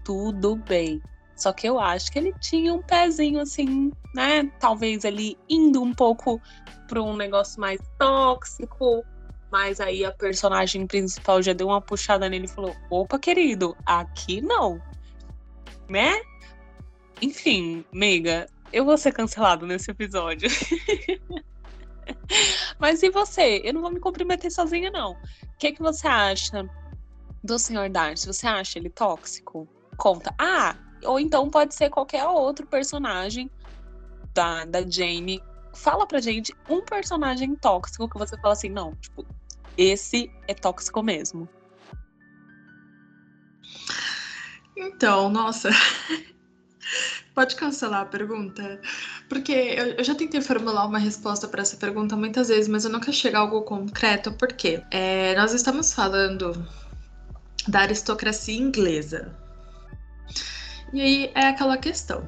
tudo 0.03 0.55
bem. 0.55 0.99
Só 1.35 1.53
que 1.53 1.69
eu 1.69 1.79
acho 1.79 2.11
que 2.11 2.17
ele 2.17 2.33
tinha 2.39 2.73
um 2.73 2.81
pezinho 2.81 3.39
assim, 3.41 3.91
né? 4.15 4.51
Talvez 4.59 5.03
ele 5.03 5.37
indo 5.47 5.83
um 5.83 5.93
pouco 5.93 6.41
para 6.87 6.99
um 6.99 7.15
negócio 7.15 7.61
mais 7.61 7.79
tóxico. 7.99 9.05
Mas 9.51 9.79
aí 9.79 10.03
a 10.03 10.11
personagem 10.11 10.87
principal 10.87 11.43
já 11.43 11.53
deu 11.53 11.67
uma 11.67 11.79
puxada 11.79 12.27
nele 12.27 12.45
e 12.45 12.49
falou: 12.49 12.75
opa, 12.89 13.19
querido, 13.19 13.77
aqui 13.85 14.41
não. 14.41 14.81
Né? 15.87 16.19
Enfim, 17.21 17.85
meiga, 17.91 18.47
eu 18.71 18.85
vou 18.85 18.97
ser 18.97 19.13
cancelado 19.13 19.65
nesse 19.65 19.91
episódio. 19.91 20.49
Mas 22.79 23.03
e 23.03 23.09
você? 23.09 23.61
Eu 23.63 23.73
não 23.73 23.81
vou 23.81 23.91
me 23.91 23.99
comprometer 23.99 24.51
sozinha, 24.51 24.91
não. 24.91 25.11
O 25.11 25.57
que, 25.59 25.71
que 25.71 25.81
você 25.81 26.07
acha 26.07 26.65
do 27.43 27.59
Sr. 27.59 27.89
Darcy? 27.89 28.27
Você 28.27 28.47
acha 28.47 28.79
ele 28.79 28.89
tóxico? 28.89 29.67
Conta. 29.97 30.33
Ah, 30.39 30.75
ou 31.05 31.19
então 31.19 31.49
pode 31.49 31.75
ser 31.75 31.89
qualquer 31.89 32.25
outro 32.25 32.65
personagem 32.67 33.49
da, 34.33 34.65
da 34.65 34.81
Jane. 34.81 35.41
Fala 35.75 36.05
pra 36.05 36.19
gente 36.19 36.53
um 36.69 36.81
personagem 36.81 37.55
tóxico 37.55 38.09
que 38.09 38.17
você 38.17 38.37
fala 38.37 38.53
assim, 38.53 38.69
não, 38.69 38.93
tipo, 38.95 39.25
esse 39.77 40.31
é 40.47 40.53
tóxico 40.53 41.01
mesmo. 41.01 41.49
Então, 44.75 45.29
nossa, 45.29 45.69
Pode 47.33 47.55
cancelar 47.55 48.01
a 48.01 48.05
pergunta? 48.05 48.79
Porque 49.27 49.51
eu, 49.51 49.85
eu 49.97 50.03
já 50.03 50.13
tentei 50.13 50.41
formular 50.41 50.85
uma 50.85 50.99
resposta 50.99 51.47
para 51.47 51.61
essa 51.61 51.77
pergunta 51.77 52.15
muitas 52.15 52.49
vezes, 52.49 52.67
mas 52.67 52.85
eu 52.85 52.91
nunca 52.91 53.11
chego 53.11 53.37
a 53.37 53.39
algo 53.39 53.61
concreto. 53.63 54.31
Por 54.33 54.49
quê? 54.49 54.83
É, 54.91 55.35
nós 55.35 55.53
estamos 55.53 55.93
falando 55.93 56.53
da 57.67 57.81
aristocracia 57.81 58.55
inglesa. 58.55 59.35
E 60.93 61.01
aí 61.01 61.31
é 61.33 61.47
aquela 61.47 61.77
questão. 61.77 62.23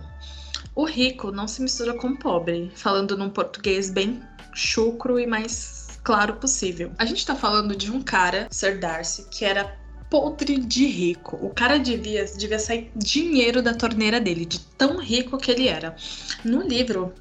O 0.73 0.86
rico 0.86 1.32
não 1.32 1.47
se 1.47 1.62
mistura 1.62 1.93
com 1.93 2.08
o 2.08 2.17
pobre, 2.17 2.71
falando 2.75 3.15
num 3.15 3.30
português 3.30 3.89
bem 3.89 4.21
chucro 4.54 5.19
e 5.19 5.28
mais 5.28 5.99
claro 6.04 6.36
possível. 6.36 6.91
A 6.97 7.06
gente 7.06 7.25
tá 7.25 7.36
falando 7.36 7.75
de 7.75 7.91
um 7.91 8.01
cara, 8.01 8.47
Sir 8.51 8.80
Darcy, 8.80 9.28
que 9.30 9.45
era 9.45 9.78
podre 10.09 10.57
de 10.57 10.85
rico. 10.85 11.37
O 11.41 11.49
cara 11.49 11.77
devia, 11.77 12.25
devia 12.25 12.59
sair 12.59 12.91
dinheiro 12.95 13.61
da 13.61 13.73
torneira 13.73 14.19
dele, 14.19 14.45
de 14.45 14.59
tão 14.59 14.97
rico 14.97 15.37
que 15.37 15.51
ele 15.51 15.67
era. 15.67 15.95
No 16.43 16.61
livro, 16.61 17.13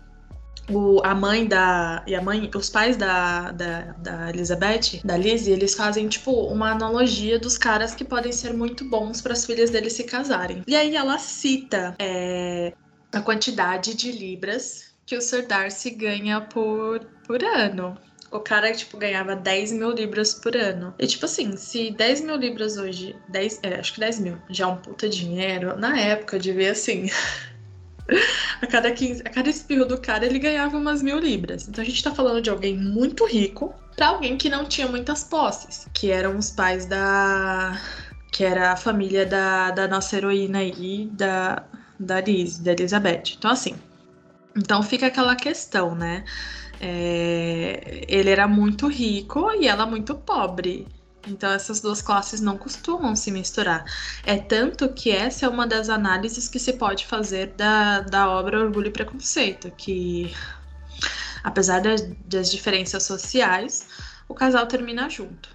o, 0.69 1.01
a 1.05 1.15
mãe 1.15 1.47
da. 1.47 2.03
E 2.07 2.15
a 2.15 2.23
mãe, 2.23 2.51
os 2.55 2.71
pais 2.71 2.97
da, 2.97 3.53
da, 3.53 3.81
da 3.99 4.31
Elizabeth, 4.31 5.01
da 5.05 5.17
Lizzie, 5.17 5.53
eles 5.53 5.75
fazem, 5.75 6.09
tipo, 6.09 6.33
uma 6.47 6.71
analogia 6.71 7.39
dos 7.39 7.59
caras 7.59 7.95
que 7.95 8.05
podem 8.05 8.33
ser 8.33 8.55
muito 8.55 8.89
bons 8.89 9.21
para 9.21 9.33
as 9.33 9.45
filhas 9.45 9.71
deles 9.71 9.93
se 9.93 10.05
casarem. 10.05 10.63
E 10.67 10.75
aí 10.75 10.97
ela 10.97 11.19
cita 11.19 11.95
é, 11.99 12.73
a 13.13 13.21
quantidade 13.21 13.95
de 13.95 14.11
libras 14.13 14.95
que 15.07 15.17
o 15.17 15.21
Sir 15.21 15.47
Darcy 15.47 15.91
ganha 15.91 16.41
por, 16.41 17.01
por 17.27 17.45
ano 17.45 17.97
o 18.39 18.41
cara, 18.41 18.73
tipo, 18.73 18.97
ganhava 18.97 19.37
10 19.37 19.73
mil 19.73 19.91
libras 19.91 20.35
por 20.35 20.57
ano. 20.57 20.95
E, 20.99 21.07
tipo 21.07 21.25
assim, 21.25 21.57
se 21.57 21.91
10 21.91 22.23
mil 22.23 22.37
libras 22.37 22.77
hoje, 22.77 23.15
10, 23.29 23.61
é, 23.63 23.75
acho 23.81 23.95
que 23.95 24.01
10 24.01 24.21
mil, 24.21 24.39
já 24.51 24.65
é 24.65 24.67
um 24.69 24.77
puta 24.77 25.09
dinheiro, 25.09 25.77
na 25.79 25.99
época, 25.99 26.39
de 26.39 26.53
ver 26.53 26.69
assim. 26.71 27.11
a 28.61 28.67
cada 28.67 28.91
15, 28.91 29.23
a 29.25 29.31
cada 29.31 29.49
espirro 29.49 29.85
do 29.85 30.01
cara, 30.01 30.27
ele 30.27 30.39
ganhava 30.39 30.77
umas 30.77 31.03
mil 31.03 31.19
libras. 31.19 31.69
Então 31.69 31.83
a 31.83 31.87
gente 31.87 32.03
tá 32.03 32.15
falando 32.15 32.43
de 32.43 32.51
alguém 32.51 32.77
muito 32.77 33.25
rico 33.27 33.75
para 33.97 34.09
alguém 34.09 34.37
que 34.37 34.49
não 34.49 34.65
tinha 34.65 34.89
muitas 34.89 35.25
posses, 35.25 35.87
que 35.93 36.11
eram 36.11 36.37
os 36.37 36.51
pais 36.51 36.87
da. 36.87 37.81
que 38.33 38.45
era 38.45 38.73
a 38.73 38.77
família 38.77 39.25
da, 39.25 39.71
da 39.71 39.89
nossa 39.89 40.17
heroína 40.17 40.59
aí, 40.59 41.09
da, 41.13 41.63
da 41.99 42.21
Liz, 42.21 42.59
da 42.59 42.73
Elizabeth. 42.73 43.35
Então, 43.39 43.51
assim. 43.51 43.75
Então 44.57 44.83
fica 44.83 45.07
aquela 45.07 45.35
questão, 45.35 45.95
né? 45.95 46.25
É, 46.87 48.05
ele 48.07 48.29
era 48.29 48.47
muito 48.47 48.89
rico 48.89 49.51
e 49.53 49.67
ela 49.67 49.87
muito 49.87 50.15
pobre. 50.15 50.87
Então 51.27 51.51
essas 51.51 51.81
duas 51.81 52.03
classes 52.03 52.43
não 52.43 52.59
costumam 52.59 53.17
se 53.17 53.31
misturar. 53.31 53.87
É 54.23 54.37
tanto 54.37 54.93
que 54.93 55.11
essa 55.11 55.47
é 55.47 55.49
uma 55.49 55.67
das 55.67 55.89
análises 55.89 56.47
que 56.47 56.59
se 56.59 56.75
pode 56.75 57.07
fazer 57.07 57.55
da, 57.57 58.01
da 58.01 58.29
obra 58.29 58.61
Orgulho 58.61 58.89
e 58.89 58.91
Preconceito, 58.91 59.71
que 59.71 60.35
apesar 61.43 61.81
das, 61.81 62.03
das 62.27 62.51
diferenças 62.51 63.03
sociais, 63.05 63.89
o 64.29 64.35
casal 64.35 64.67
termina 64.67 65.09
junto. 65.09 65.49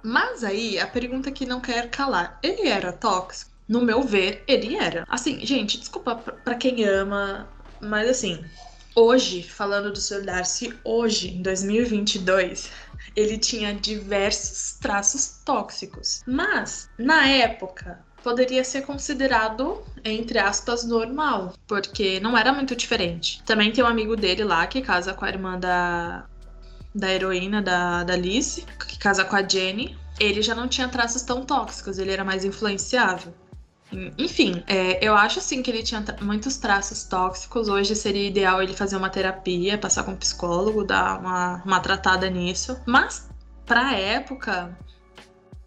Mas 0.00 0.44
aí 0.44 0.78
a 0.78 0.86
pergunta 0.86 1.32
que 1.32 1.44
não 1.44 1.60
quer 1.60 1.90
calar, 1.90 2.38
ele 2.40 2.68
era 2.68 2.92
tóxico? 2.92 3.50
No 3.68 3.82
meu 3.82 4.02
ver, 4.02 4.44
ele 4.46 4.76
era. 4.76 5.04
Assim, 5.08 5.44
gente, 5.44 5.76
desculpa 5.78 6.14
para 6.14 6.54
quem 6.54 6.84
ama, 6.84 7.48
mas 7.80 8.08
assim, 8.08 8.44
Hoje, 9.00 9.44
falando 9.44 9.92
do 9.92 10.00
Sr. 10.00 10.24
Darcy, 10.24 10.76
hoje, 10.82 11.28
em 11.28 11.40
2022, 11.40 12.68
ele 13.14 13.38
tinha 13.38 13.72
diversos 13.72 14.76
traços 14.80 15.38
tóxicos. 15.44 16.20
Mas, 16.26 16.90
na 16.98 17.24
época, 17.28 18.04
poderia 18.24 18.64
ser 18.64 18.82
considerado, 18.82 19.84
entre 20.04 20.40
aspas, 20.40 20.82
normal, 20.82 21.54
porque 21.68 22.18
não 22.18 22.36
era 22.36 22.52
muito 22.52 22.74
diferente. 22.74 23.40
Também 23.44 23.70
tem 23.70 23.84
um 23.84 23.86
amigo 23.86 24.16
dele 24.16 24.42
lá 24.42 24.66
que 24.66 24.82
casa 24.82 25.14
com 25.14 25.24
a 25.24 25.28
irmã 25.28 25.56
da 25.56 26.26
da 26.92 27.14
heroína 27.14 27.62
da, 27.62 28.02
da 28.02 28.14
Alice, 28.14 28.66
que 28.88 28.98
casa 28.98 29.24
com 29.24 29.36
a 29.36 29.46
Jenny, 29.46 29.96
ele 30.18 30.42
já 30.42 30.56
não 30.56 30.66
tinha 30.66 30.88
traços 30.88 31.22
tão 31.22 31.44
tóxicos, 31.44 31.98
ele 31.98 32.10
era 32.10 32.24
mais 32.24 32.44
influenciável. 32.44 33.32
Enfim, 34.18 34.62
é, 34.66 35.04
eu 35.04 35.14
acho 35.14 35.38
assim 35.38 35.62
que 35.62 35.70
ele 35.70 35.82
tinha 35.82 36.04
muitos 36.20 36.56
traços 36.58 37.04
tóxicos. 37.04 37.68
Hoje 37.68 37.96
seria 37.96 38.26
ideal 38.26 38.62
ele 38.62 38.74
fazer 38.74 38.96
uma 38.96 39.08
terapia, 39.08 39.78
passar 39.78 40.02
com 40.02 40.12
um 40.12 40.16
psicólogo, 40.16 40.84
dar 40.84 41.20
uma, 41.20 41.62
uma 41.64 41.80
tratada 41.80 42.28
nisso. 42.28 42.78
Mas, 42.86 43.28
pra 43.64 43.94
época, 43.94 44.76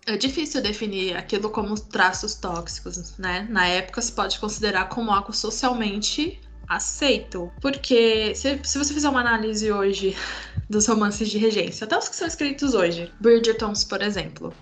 é 0.06 0.18
difícil 0.18 0.62
definir 0.62 1.18
aquilo 1.18 1.50
como 1.50 1.80
traços 1.80 2.36
tóxicos, 2.36 3.18
né? 3.18 3.48
Na 3.50 3.68
época 3.68 4.02
se 4.02 4.12
pode 4.12 4.40
considerar 4.40 4.90
como 4.90 5.12
algo 5.12 5.34
socialmente 5.34 6.40
aceito. 6.68 7.52
Porque 7.60 8.34
se, 8.36 8.60
se 8.64 8.78
você 8.78 8.94
fizer 8.94 9.10
uma 9.10 9.22
análise 9.22 9.72
hoje 9.72 10.16
dos 10.70 10.88
romances 10.88 11.30
de 11.30 11.38
regência, 11.38 11.86
até 11.86 11.98
os 11.98 12.08
que 12.08 12.16
são 12.16 12.28
escritos 12.28 12.74
hoje, 12.74 13.12
Bridgertons, 13.20 13.84
por 13.84 14.02
exemplo, 14.02 14.54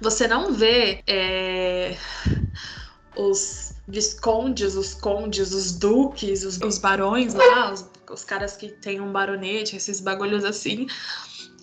você 0.00 0.26
não 0.26 0.52
vê 0.52 1.02
é, 1.06 1.96
os 3.16 3.74
viscondes, 3.86 4.74
os 4.74 4.94
condes, 4.94 5.52
os 5.52 5.72
duques, 5.72 6.44
os, 6.44 6.58
os 6.60 6.78
barões 6.78 7.34
lá, 7.34 7.72
os, 7.72 7.88
os 8.10 8.24
caras 8.24 8.56
que 8.56 8.68
têm 8.68 9.00
um 9.00 9.12
baronete, 9.12 9.76
esses 9.76 10.00
bagulhos 10.00 10.44
assim 10.44 10.86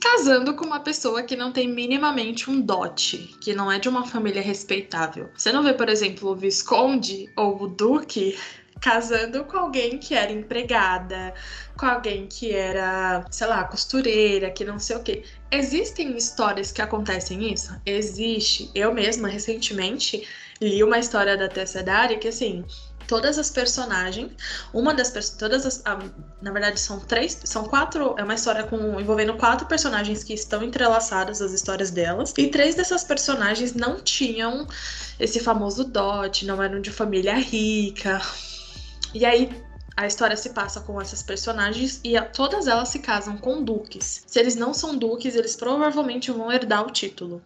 casando 0.02 0.56
com 0.56 0.66
uma 0.66 0.80
pessoa 0.80 1.22
que 1.22 1.36
não 1.36 1.52
tem 1.52 1.68
minimamente 1.68 2.50
um 2.50 2.60
dote, 2.60 3.36
que 3.40 3.54
não 3.54 3.72
é 3.72 3.78
de 3.78 3.88
uma 3.88 4.04
família 4.04 4.42
respeitável. 4.42 5.30
Você 5.38 5.52
não 5.52 5.62
vê, 5.62 5.74
por 5.74 5.88
exemplo, 5.88 6.32
o 6.32 6.36
Visconde 6.36 7.32
ou 7.38 7.62
o 7.62 7.68
Duque 7.68 8.36
casando 8.82 9.46
com 9.46 9.58
alguém 9.58 10.00
que 10.00 10.16
era 10.16 10.32
empregada, 10.32 11.34
com 11.78 11.86
alguém 11.86 12.26
que 12.28 12.52
era, 12.52 13.24
sei 13.30 13.48
lá, 13.48 13.64
costureira, 13.64 14.50
que 14.50 14.66
não 14.66 14.80
sei 14.80 14.96
o 14.96 15.04
quê. 15.04 15.24
Existem 15.52 16.18
histórias 16.18 16.72
que 16.72 16.82
acontecem 16.82 17.54
isso? 17.54 17.80
Existe. 17.86 18.72
Eu 18.74 18.92
mesma, 18.92 19.28
recentemente, 19.28 20.28
li 20.60 20.84
uma 20.84 20.98
história 20.98 21.38
da 21.38 21.48
Tessa 21.48 21.84
Dari 21.84 22.18
que, 22.18 22.28
assim, 22.28 22.66
todas 23.08 23.38
as 23.38 23.52
personagens, 23.52 24.32
uma 24.74 24.94
das 24.94 25.12
todas 25.32 25.66
as, 25.66 25.82
ah, 25.86 26.00
na 26.42 26.52
verdade 26.52 26.80
são 26.80 27.00
três, 27.00 27.38
são 27.44 27.66
quatro, 27.66 28.16
é 28.18 28.24
uma 28.24 28.36
história 28.36 28.64
com 28.64 29.00
envolvendo 29.00 29.36
quatro 29.36 29.68
personagens 29.68 30.24
que 30.24 30.34
estão 30.34 30.64
entrelaçadas 30.64 31.42
as 31.42 31.52
histórias 31.52 31.92
delas, 31.92 32.34
e 32.38 32.48
três 32.48 32.74
dessas 32.74 33.04
personagens 33.04 33.74
não 33.74 34.00
tinham 34.00 34.66
esse 35.20 35.40
famoso 35.40 35.84
dote, 35.84 36.46
não 36.46 36.64
eram 36.64 36.80
de 36.82 36.90
família 36.90 37.36
rica. 37.36 38.22
E 39.14 39.26
aí 39.26 39.50
a 39.96 40.08
história 40.08 40.36
se 40.36 40.50
passa 40.50 40.80
com 40.82 41.00
essas 41.00 41.22
personagens 41.22 42.00
e 42.04 42.18
a, 42.18 42.24
todas 42.24 42.68
elas 42.68 42.90
se 42.90 43.00
casam 43.00 43.38
com 43.38 43.64
duques. 43.64 44.24
Se 44.26 44.40
eles 44.40 44.56
não 44.56 44.74
são 44.74 44.98
duques, 44.98 45.36
eles 45.36 45.56
provavelmente 45.56 46.32
vão 46.32 46.52
herdar 46.52 46.86
o 46.86 46.92
título. 46.92 47.42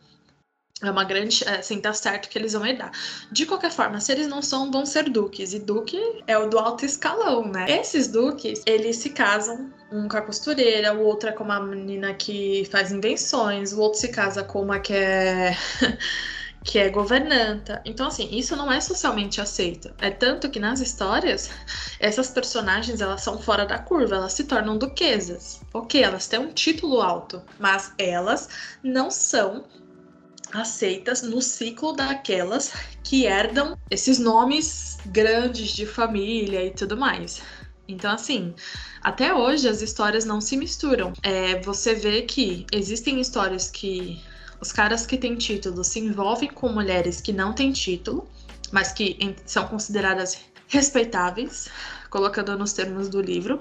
É 0.81 0.91
uma 0.91 1.05
grande. 1.05 1.43
É, 1.47 1.57
assim, 1.57 1.79
tá 1.79 1.93
certo 1.93 2.27
que 2.27 2.37
eles 2.37 2.51
vão 2.51 2.65
herdar. 2.65 2.91
De 3.31 3.45
qualquer 3.45 3.71
forma, 3.71 3.99
se 4.01 4.11
eles 4.11 4.27
não 4.27 4.41
são, 4.41 4.69
vão 4.69 4.85
ser 4.85 5.09
duques. 5.09 5.53
E 5.53 5.59
duque 5.59 5.97
é 6.27 6.37
o 6.37 6.49
do 6.49 6.59
alto 6.59 6.85
escalão, 6.85 7.47
né? 7.47 7.65
Esses 7.69 8.07
duques, 8.07 8.61
eles 8.65 8.97
se 8.97 9.09
casam. 9.11 9.71
Um 9.91 10.07
com 10.09 10.17
a 10.17 10.21
costureira, 10.21 10.93
o 10.93 11.01
outro 11.01 11.29
é 11.29 11.31
com 11.31 11.43
uma 11.43 11.61
menina 11.61 12.13
que 12.13 12.67
faz 12.71 12.91
invenções, 12.91 13.71
o 13.71 13.79
outro 13.79 13.99
se 13.99 14.09
casa 14.09 14.43
com 14.43 14.61
uma 14.61 14.79
que 14.79 14.93
é. 14.93 15.55
que 16.65 16.79
é 16.79 16.89
governanta. 16.89 17.79
Então, 17.85 18.07
assim, 18.07 18.27
isso 18.35 18.55
não 18.55 18.71
é 18.71 18.81
socialmente 18.81 19.39
aceito. 19.39 19.93
É 19.99 20.09
tanto 20.09 20.49
que 20.49 20.59
nas 20.59 20.81
histórias, 20.81 21.51
essas 21.99 22.29
personagens, 22.29 22.99
elas 22.99 23.21
são 23.21 23.39
fora 23.39 23.65
da 23.65 23.77
curva, 23.77 24.15
elas 24.15 24.33
se 24.33 24.45
tornam 24.45 24.75
duquesas. 24.77 25.61
Ok, 25.71 26.01
elas 26.01 26.27
têm 26.27 26.39
um 26.39 26.51
título 26.51 27.01
alto, 27.01 27.41
mas 27.59 27.93
elas 27.99 28.49
não 28.83 29.11
são 29.11 29.63
aceitas 30.51 31.21
no 31.21 31.41
ciclo 31.41 31.93
daquelas 31.93 32.73
que 33.03 33.25
herdam 33.25 33.77
esses 33.91 34.17
nomes 34.17 34.97
grandes 35.05 35.69
de 35.69 35.85
família 35.85 36.65
e 36.65 36.71
tudo 36.71 36.97
mais. 36.97 37.43
Então, 37.87 38.11
assim, 38.11 38.55
até 39.03 39.31
hoje 39.31 39.67
as 39.67 39.83
histórias 39.83 40.25
não 40.25 40.41
se 40.41 40.57
misturam. 40.57 41.13
É, 41.21 41.61
você 41.61 41.93
vê 41.93 42.23
que 42.23 42.65
existem 42.71 43.21
histórias 43.21 43.69
que 43.69 44.19
os 44.61 44.71
caras 44.71 45.05
que 45.05 45.17
têm 45.17 45.35
título 45.35 45.83
se 45.83 45.99
envolvem 45.99 46.49
com 46.49 46.69
mulheres 46.69 47.21
que 47.21 47.33
não 47.33 47.53
têm 47.53 47.71
título, 47.71 48.27
mas 48.71 48.91
que 48.91 49.35
são 49.45 49.67
consideradas 49.67 50.39
respeitáveis, 50.67 51.69
colocando 52.09 52.57
nos 52.57 52.73
termos 52.73 53.09
do 53.09 53.21
livro. 53.21 53.59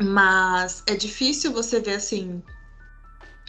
Mas 0.00 0.82
é 0.86 0.94
difícil 0.94 1.52
você 1.52 1.80
ver 1.80 1.94
assim 1.94 2.42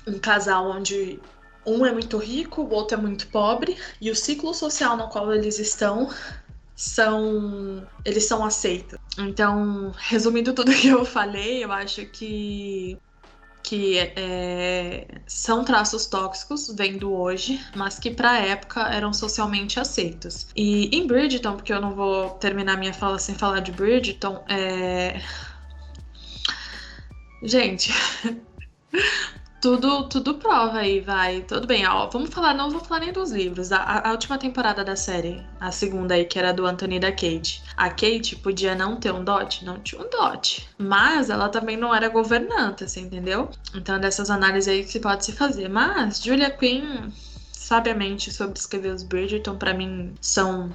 um 0.08 0.18
casal 0.18 0.72
onde 0.72 1.20
um 1.66 1.86
é 1.86 1.92
muito 1.92 2.18
rico, 2.18 2.64
o 2.64 2.74
outro 2.74 2.98
é 2.98 3.02
muito 3.02 3.28
pobre, 3.28 3.78
e 4.02 4.10
o 4.10 4.16
ciclo 4.16 4.54
social 4.54 4.98
no 4.98 5.08
qual 5.10 5.34
eles 5.34 5.60
estão 5.60 6.10
são 6.76 7.86
eles 8.06 8.26
são 8.26 8.44
aceitos. 8.44 8.98
Então, 9.18 9.94
resumindo 9.98 10.54
tudo 10.54 10.72
que 10.74 10.88
eu 10.88 11.06
falei, 11.06 11.64
eu 11.64 11.72
acho 11.72 12.06
que 12.06 12.98
que 13.64 13.98
é, 14.00 15.06
são 15.28 15.64
traços 15.64 16.06
tóxicos 16.06 16.74
vendo 16.76 17.14
hoje, 17.14 17.60
mas 17.76 18.00
que 18.00 18.10
para 18.10 18.32
a 18.32 18.40
época 18.40 18.82
eram 18.94 19.14
socialmente 19.14 19.80
aceitos. 19.80 20.48
E 20.56 20.96
em 20.96 21.06
Bridgeton, 21.06 21.56
porque 21.56 21.74
eu 21.74 21.82
não 21.82 21.94
vou 21.94 22.32
terminar 22.32 22.78
minha 22.78 22.94
fala 22.94 23.20
sem 23.20 23.36
falar 23.36 23.60
de 23.60 23.72
Bridgeton, 23.72 24.44
é 24.48 25.22
Gente, 27.42 27.94
tudo, 29.62 30.08
tudo 30.08 30.36
prova 30.36 30.80
aí, 30.80 31.00
vai. 31.00 31.42
Tudo 31.42 31.68
bem, 31.68 31.86
ó. 31.88 32.08
Vamos 32.08 32.30
falar, 32.30 32.54
não 32.54 32.70
vou 32.70 32.80
falar 32.80 33.02
nem 33.02 33.12
dos 33.12 33.32
livros. 33.32 33.72
A, 33.72 34.08
a, 34.08 34.12
última 34.12 34.38
temporada 34.38 34.84
da 34.84 34.96
série, 34.96 35.44
a 35.60 35.72
segunda 35.72 36.16
aí, 36.16 36.26
que 36.26 36.40
era 36.40 36.54
do 36.54 36.66
Anthony 36.66 36.96
e 36.96 37.00
da 37.00 37.12
Kate. 37.12 37.62
A 37.76 37.90
Kate 37.90 38.36
podia 38.38 38.74
não 38.76 38.98
ter 38.98 39.14
um 39.14 39.24
dote? 39.24 39.66
Não 39.66 39.80
tinha 39.80 40.02
um 40.02 40.10
dote. 40.10 40.68
Mas 40.78 41.30
ela 41.30 41.50
também 41.50 41.78
não 41.78 41.94
era 41.94 42.08
governanta, 42.08 42.88
você 42.88 43.02
entendeu? 43.02 43.50
Então, 43.76 44.00
dessas 44.00 44.30
análises 44.30 44.68
aí 44.68 44.84
que 44.84 44.92
se 44.92 45.00
pode 45.00 45.26
se 45.26 45.34
fazer. 45.34 45.68
Mas 45.68 46.24
Julia 46.24 46.50
Quinn, 46.50 47.10
sabiamente, 47.52 48.32
sobre 48.32 48.58
escrever 48.58 48.94
os 48.94 49.04
Bridgerton, 49.04 49.58
para 49.58 49.74
mim, 49.74 50.14
são 50.22 50.72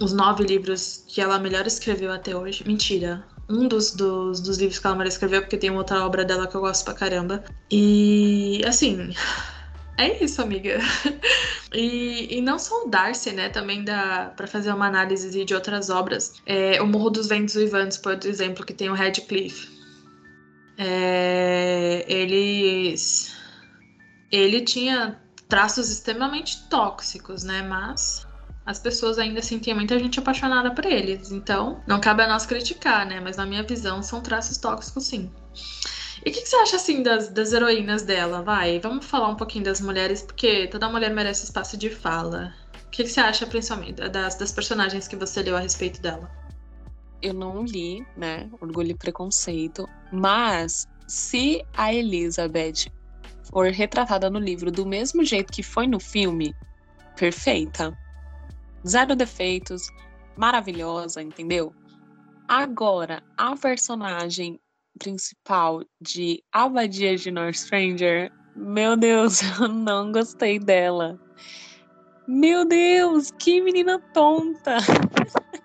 os 0.00 0.12
nove 0.12 0.44
livros 0.44 1.04
que 1.06 1.20
ela 1.20 1.38
melhor 1.38 1.66
escreveu 1.66 2.10
até 2.10 2.34
hoje. 2.34 2.64
Mentira 2.66 3.24
um 3.50 3.66
dos, 3.66 3.92
dos, 3.92 4.40
dos 4.40 4.58
livros 4.58 4.78
que 4.78 4.86
a 4.86 4.90
Lamar 4.90 5.06
escreveu, 5.06 5.42
porque 5.42 5.58
tem 5.58 5.70
outra 5.70 6.06
obra 6.06 6.24
dela 6.24 6.46
que 6.46 6.54
eu 6.54 6.60
gosto 6.60 6.84
pra 6.84 6.94
caramba. 6.94 7.42
E, 7.70 8.62
assim, 8.64 9.12
é 9.98 10.24
isso, 10.24 10.40
amiga. 10.40 10.78
E, 11.72 12.38
e, 12.38 12.40
não 12.40 12.58
só 12.58 12.84
o 12.84 12.88
Darcy, 12.88 13.30
né? 13.30 13.48
Também 13.48 13.84
dá 13.84 14.32
para 14.36 14.48
fazer 14.48 14.72
uma 14.72 14.88
análise 14.88 15.44
de 15.44 15.54
outras 15.54 15.88
obras. 15.88 16.34
É, 16.44 16.82
o 16.82 16.86
Morro 16.88 17.10
dos 17.10 17.28
Ventos 17.28 17.54
Uivantes, 17.54 17.96
por 17.96 18.18
exemplo, 18.24 18.66
que 18.66 18.74
tem 18.74 18.90
o 18.90 18.94
Radcliffe. 18.94 19.68
É, 20.76 22.04
eles. 22.08 23.36
Ele 24.32 24.62
tinha 24.62 25.16
traços 25.48 25.90
extremamente 25.90 26.68
tóxicos, 26.68 27.44
né? 27.44 27.62
Mas 27.62 28.26
as 28.70 28.78
pessoas 28.78 29.18
ainda 29.18 29.40
assim 29.40 29.58
tem 29.58 29.74
muita 29.74 29.98
gente 29.98 30.20
apaixonada 30.20 30.70
por 30.70 30.84
eles. 30.86 31.32
Então, 31.32 31.82
não 31.86 32.00
cabe 32.00 32.22
a 32.22 32.28
nós 32.28 32.46
criticar, 32.46 33.04
né? 33.04 33.18
Mas 33.20 33.36
na 33.36 33.44
minha 33.44 33.64
visão, 33.64 34.00
são 34.00 34.20
traços 34.20 34.56
tóxicos, 34.58 35.06
sim. 35.06 35.30
E 36.24 36.30
o 36.30 36.32
que, 36.32 36.42
que, 36.42 36.48
você 36.48 36.56
acha, 36.56 36.76
assim, 36.76 37.02
das, 37.02 37.28
das 37.28 37.52
heroínas 37.52 38.02
dela? 38.02 38.42
Vai, 38.42 38.78
vamos 38.78 39.06
falar 39.06 39.28
um 39.28 39.34
pouquinho 39.34 39.64
das 39.64 39.80
mulheres, 39.80 40.22
porque 40.22 40.68
toda 40.68 40.88
mulher 40.88 41.12
merece 41.12 41.44
espaço 41.44 41.76
de 41.76 41.90
fala. 41.90 42.54
O 42.86 42.90
que, 42.90 43.02
que 43.02 43.08
você 43.08 43.20
acha, 43.20 43.46
principalmente, 43.46 44.08
das, 44.08 44.36
das 44.36 44.52
personagens 44.52 45.08
que 45.08 45.16
você 45.16 45.42
leu 45.42 45.56
a 45.56 45.60
respeito 45.60 46.00
dela? 46.00 46.30
Eu 47.20 47.34
não 47.34 47.64
li, 47.64 48.06
né? 48.16 48.48
Orgulho 48.60 48.92
e 48.92 48.94
Preconceito. 48.94 49.88
Mas, 50.12 50.86
se 51.08 51.64
a 51.76 51.92
Elizabeth 51.92 52.86
for 53.50 53.66
retratada 53.72 54.30
no 54.30 54.38
livro 54.38 54.70
do 54.70 54.86
mesmo 54.86 55.24
jeito 55.24 55.52
que 55.52 55.62
foi 55.62 55.88
no 55.88 55.98
filme, 55.98 56.54
perfeita 57.16 57.98
zero 58.86 59.14
defeitos, 59.14 59.90
maravilhosa, 60.36 61.22
entendeu? 61.22 61.74
Agora, 62.48 63.22
a 63.36 63.56
personagem 63.56 64.60
principal 64.98 65.84
de 66.00 66.42
Abadia 66.52 67.16
de 67.16 67.30
North 67.30 67.56
Stranger, 67.56 68.32
meu 68.56 68.96
Deus, 68.96 69.40
eu 69.60 69.68
não 69.68 70.12
gostei 70.12 70.58
dela. 70.58 71.18
Meu 72.26 72.64
Deus, 72.64 73.30
que 73.32 73.60
menina 73.60 73.98
tonta! 74.12 74.76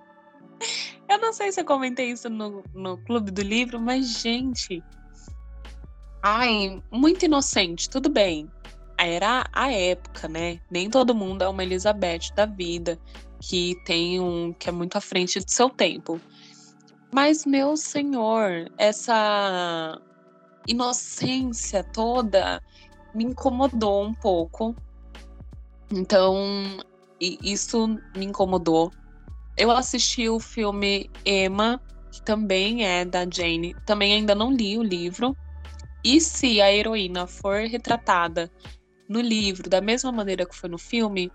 eu 1.10 1.20
não 1.20 1.34
sei 1.34 1.52
se 1.52 1.62
eu 1.62 1.66
comentei 1.66 2.12
isso 2.12 2.30
no, 2.30 2.64
no 2.74 2.98
clube 3.00 3.32
do 3.32 3.42
livro, 3.42 3.80
mas, 3.80 4.22
gente. 4.22 4.84
Ai, 6.24 6.82
muito 6.92 7.26
inocente, 7.26 7.90
tudo 7.90 8.10
bem 8.10 8.50
era 8.98 9.46
a 9.52 9.72
época, 9.72 10.28
né? 10.28 10.60
Nem 10.70 10.90
todo 10.90 11.16
mundo 11.16 11.44
é 11.44 11.48
uma 11.48 11.64
Elizabeth 11.64 12.34
da 12.36 12.46
vida, 12.46 13.00
que 13.40 13.76
tem 13.86 14.20
um 14.20 14.54
que 14.54 14.70
é 14.70 14.72
muito 14.72 14.98
à 14.98 15.02
frente 15.02 15.40
do 15.40 15.50
seu 15.50 15.70
tempo. 15.70 16.20
Mas 17.14 17.46
meu 17.46 17.78
senhor, 17.78 18.72
essa 18.78 20.00
inocência 20.68 21.84
toda 21.84 22.62
me 23.14 23.24
incomodou 23.26 24.04
um 24.04 24.14
pouco. 24.14 24.76
Então, 25.92 26.78
isso 27.20 27.88
me 28.16 28.26
incomodou. 28.26 28.92
Eu 29.58 29.72
assisti 29.72 30.28
o 30.28 30.40
filme 30.40 31.10
Emma, 31.26 31.82
que 32.12 32.22
também 32.22 32.86
é 32.86 33.06
da 33.06 33.26
Jane. 33.30 33.76
Também 33.86 34.14
ainda 34.14 34.36
não 34.36 34.52
li 34.52 34.78
o 34.78 34.84
livro. 34.84 35.36
E 36.04 36.20
se 36.20 36.62
a 36.62 36.72
heroína 36.72 37.26
for 37.26 37.62
retratada 37.62 38.52
no 39.08 39.22
livro 39.22 39.70
da 39.70 39.82
mesma 39.82 40.12
maneira 40.12 40.46
que 40.48 40.56
foi 40.56 40.70
no 40.70 40.78
filme, 40.78 41.32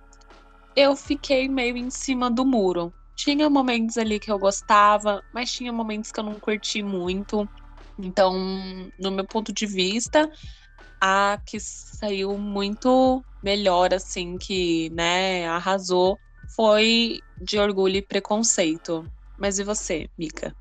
eu 0.77 0.97
fiquei 0.97 1.49
meio 1.49 1.77
em 1.77 1.91
cima 1.91 2.31
do 2.31 2.45
muro. 2.47 2.95
Tinha 3.17 3.51
momentos 3.51 3.97
ali 3.99 4.19
que 4.21 4.31
eu 4.31 4.39
gostava, 4.39 5.23
mas 5.33 5.53
tinha 5.53 5.73
momentos 5.73 6.11
que 6.13 6.21
eu 6.21 6.25
não 6.25 6.41
curti 6.41 6.83
muito. 6.83 7.49
Então, 7.99 8.35
no 8.99 9.11
meu 9.11 9.27
ponto 9.27 9.53
de 9.53 9.67
vista, 9.67 10.31
a 11.01 11.39
que 11.47 11.59
saiu 11.61 12.39
muito 12.39 13.25
melhor, 13.43 13.95
assim, 13.95 14.39
que, 14.39 14.91
né, 14.91 15.47
arrasou, 15.49 16.21
foi 16.57 17.23
de 17.41 17.59
orgulho 17.59 17.97
e 17.97 18.03
preconceito. 18.07 19.11
Mas 19.39 19.59
e 19.59 19.65
você, 19.65 20.09
Mika? 20.19 20.55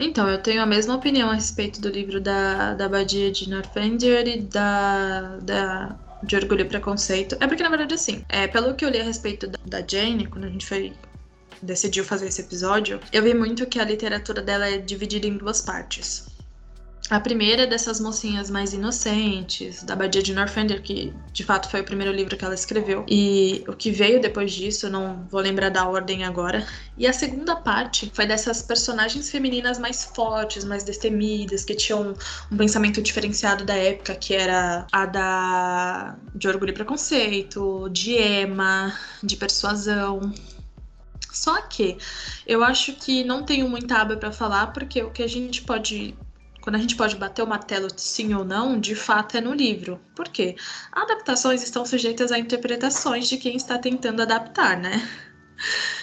Então, 0.00 0.28
eu 0.28 0.42
tenho 0.42 0.62
a 0.62 0.66
mesma 0.66 0.96
opinião 0.96 1.30
a 1.30 1.34
respeito 1.34 1.80
do 1.80 1.88
livro 1.88 2.20
da, 2.20 2.74
da 2.74 2.88
Badia 2.88 3.30
de 3.30 3.48
Northanger 3.48 4.26
e 4.26 4.40
da, 4.40 5.36
da 5.42 5.96
de 6.22 6.36
Orgulho 6.36 6.62
e 6.62 6.64
Preconceito. 6.64 7.36
É 7.40 7.46
porque, 7.46 7.62
na 7.62 7.68
verdade, 7.68 7.94
assim, 7.94 8.22
é, 8.28 8.46
pelo 8.46 8.74
que 8.74 8.84
eu 8.84 8.88
li 8.88 9.00
a 9.00 9.04
respeito 9.04 9.46
da, 9.46 9.58
da 9.64 9.86
Jane, 9.86 10.26
quando 10.26 10.44
a 10.44 10.48
gente 10.48 10.66
foi 10.66 10.92
decidiu 11.62 12.04
fazer 12.04 12.26
esse 12.26 12.40
episódio, 12.40 13.00
eu 13.12 13.22
vi 13.22 13.34
muito 13.34 13.66
que 13.66 13.78
a 13.78 13.84
literatura 13.84 14.42
dela 14.42 14.68
é 14.68 14.78
dividida 14.78 15.26
em 15.26 15.36
duas 15.36 15.60
partes. 15.60 16.31
A 17.12 17.20
primeira 17.20 17.64
é 17.64 17.66
dessas 17.66 18.00
mocinhas 18.00 18.48
mais 18.48 18.72
inocentes, 18.72 19.82
da 19.82 19.94
Badia 19.94 20.22
de 20.22 20.32
Northanger, 20.32 20.80
que 20.80 21.12
de 21.30 21.44
fato 21.44 21.68
foi 21.68 21.82
o 21.82 21.84
primeiro 21.84 22.10
livro 22.10 22.38
que 22.38 22.42
ela 22.42 22.54
escreveu. 22.54 23.04
E 23.06 23.62
o 23.68 23.74
que 23.74 23.90
veio 23.90 24.18
depois 24.18 24.50
disso, 24.50 24.88
não 24.88 25.26
vou 25.30 25.42
lembrar 25.42 25.68
da 25.68 25.86
ordem 25.86 26.24
agora. 26.24 26.66
E 26.96 27.06
a 27.06 27.12
segunda 27.12 27.54
parte 27.54 28.10
foi 28.14 28.24
dessas 28.24 28.62
personagens 28.62 29.30
femininas 29.30 29.78
mais 29.78 30.04
fortes, 30.04 30.64
mais 30.64 30.84
destemidas, 30.84 31.66
que 31.66 31.74
tinham 31.74 32.14
um 32.50 32.56
pensamento 32.56 33.02
diferenciado 33.02 33.62
da 33.62 33.74
época, 33.74 34.14
que 34.14 34.32
era 34.32 34.86
a 34.90 35.04
da 35.04 36.16
de 36.34 36.48
orgulho 36.48 36.70
e 36.70 36.72
preconceito, 36.72 37.90
de 37.90 38.16
Emma, 38.16 38.98
de 39.22 39.36
persuasão. 39.36 40.32
Só 41.30 41.60
que 41.60 41.98
eu 42.46 42.64
acho 42.64 42.94
que 42.94 43.22
não 43.22 43.42
tenho 43.42 43.68
muita 43.68 43.98
aba 43.98 44.16
para 44.16 44.32
falar, 44.32 44.68
porque 44.68 45.02
o 45.02 45.10
que 45.10 45.22
a 45.22 45.28
gente 45.28 45.60
pode 45.60 46.14
quando 46.62 46.76
a 46.76 46.78
gente 46.78 46.96
pode 46.96 47.16
bater 47.16 47.42
o 47.42 47.46
martelo 47.46 47.88
sim 47.96 48.32
ou 48.32 48.44
não, 48.44 48.80
de 48.80 48.94
fato 48.94 49.36
é 49.36 49.40
no 49.40 49.52
livro. 49.52 50.00
Por 50.14 50.28
quê? 50.28 50.56
Adaptações 50.92 51.62
estão 51.62 51.84
sujeitas 51.84 52.32
a 52.32 52.38
interpretações 52.38 53.28
de 53.28 53.36
quem 53.36 53.56
está 53.56 53.76
tentando 53.78 54.22
adaptar, 54.22 54.78
né? 54.78 55.06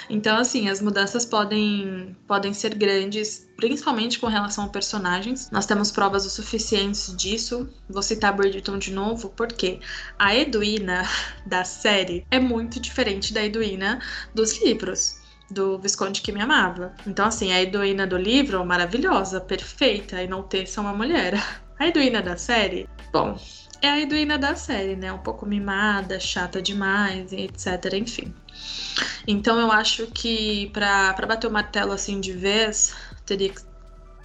Então, 0.10 0.38
assim, 0.38 0.69
as 0.69 0.82
mudanças 0.82 1.26
podem, 1.26 2.15
podem 2.28 2.54
ser 2.54 2.74
grandes, 2.76 3.48
principalmente 3.56 4.19
com 4.19 4.28
relação 4.28 4.65
a 4.65 4.69
personagens. 4.69 5.50
Nós 5.52 5.65
temos 5.65 5.91
provas 5.91 6.26
o 6.26 6.30
suficientes 6.30 7.15
disso. 7.15 7.69
Vou 7.89 8.02
citar 8.02 8.36
Bridgerton 8.36 8.78
de 8.78 8.91
novo, 8.91 9.30
porque 9.30 9.80
a 10.17 10.36
Edwina 10.36 11.08
da 11.45 11.63
série 11.63 12.26
é 12.32 12.39
muito 12.39 12.80
diferente 12.80 13.34
da 13.34 13.43
Edwina 13.43 14.00
dos 14.34 14.62
livros 14.62 15.19
do 15.52 15.78
Visconde 15.80 16.22
que 16.22 16.32
me 16.32 16.42
amava. 16.42 16.94
Então, 17.06 17.26
assim, 17.26 17.52
a 17.52 17.62
Edwina 17.62 18.06
do 18.06 18.18
livro, 18.18 18.64
maravilhosa, 18.66 19.42
perfeita, 19.42 20.22
e 20.22 20.28
não 20.28 20.44
ter 20.44 20.68
só 20.68 20.82
uma 20.82 20.94
mulher. 20.94 21.34
A 21.80 21.88
Edwina 21.88 22.22
da 22.22 22.36
série, 22.36 22.90
bom, 23.10 23.40
é 23.82 23.88
a 23.88 23.98
Edwina 23.98 24.38
da 24.38 24.54
série, 24.54 24.98
né? 24.98 25.14
Um 25.14 25.20
pouco 25.20 25.46
mimada, 25.46 26.20
chata 26.20 26.62
demais, 26.62 27.32
etc, 27.32 27.94
enfim. 27.94 28.34
Então 29.26 29.58
eu 29.58 29.72
acho 29.72 30.08
que 30.08 30.70
para 30.74 31.26
bater 31.26 31.48
o 31.48 31.52
martelo 31.52 31.94
assim 31.94 32.20
de 32.20 32.34
vez, 32.34 32.94
teria 33.26 33.50
que 33.50 33.62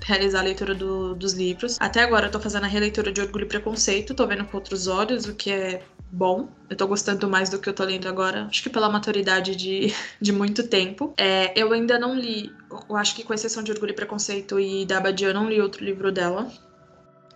realizar 0.02 0.40
a 0.40 0.42
leitura 0.42 0.74
do, 0.74 1.14
dos 1.14 1.32
livros. 1.32 1.76
Até 1.80 2.02
agora 2.02 2.26
eu 2.26 2.30
tô 2.30 2.40
fazendo 2.40 2.64
a 2.64 2.68
releitura 2.68 3.12
de 3.12 3.20
Orgulho 3.20 3.44
e 3.44 3.48
Preconceito, 3.48 4.14
tô 4.14 4.26
vendo 4.26 4.44
com 4.44 4.56
outros 4.56 4.86
olhos, 4.86 5.26
o 5.26 5.34
que 5.34 5.50
é 5.50 5.82
bom. 6.10 6.48
Eu 6.70 6.76
tô 6.76 6.86
gostando 6.86 7.28
mais 7.28 7.48
do 7.48 7.58
que 7.58 7.68
eu 7.68 7.72
tô 7.72 7.84
lendo 7.84 8.08
agora. 8.08 8.46
Acho 8.46 8.62
que 8.62 8.70
pela 8.70 8.88
maturidade 8.88 9.56
de, 9.56 9.92
de 10.20 10.32
muito 10.32 10.68
tempo. 10.68 11.14
É, 11.16 11.52
eu 11.58 11.72
ainda 11.72 11.98
não 11.98 12.14
li, 12.14 12.52
eu 12.88 12.96
acho 12.96 13.14
que 13.14 13.24
com 13.24 13.34
exceção 13.34 13.62
de 13.62 13.72
Orgulho 13.72 13.90
e 13.90 13.94
Preconceito 13.94 14.58
e 14.60 14.86
da 14.86 14.98
Abadia, 14.98 15.28
eu 15.28 15.34
não 15.34 15.48
li 15.48 15.60
outro 15.60 15.84
livro 15.84 16.12
dela. 16.12 16.50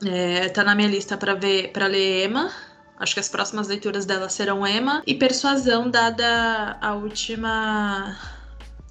É, 0.04 0.48
tá 0.48 0.62
na 0.62 0.74
minha 0.74 0.88
lista 0.88 1.16
para 1.16 1.34
ver, 1.34 1.72
para 1.72 1.86
ler 1.86 2.26
Emma. 2.26 2.50
Acho 2.98 3.14
que 3.14 3.20
as 3.20 3.28
próximas 3.28 3.68
leituras 3.68 4.04
dela 4.04 4.28
serão 4.28 4.66
Emma 4.66 5.02
e 5.06 5.14
Persuasão, 5.14 5.88
dada 5.88 6.76
a 6.80 6.94
última 6.94 8.16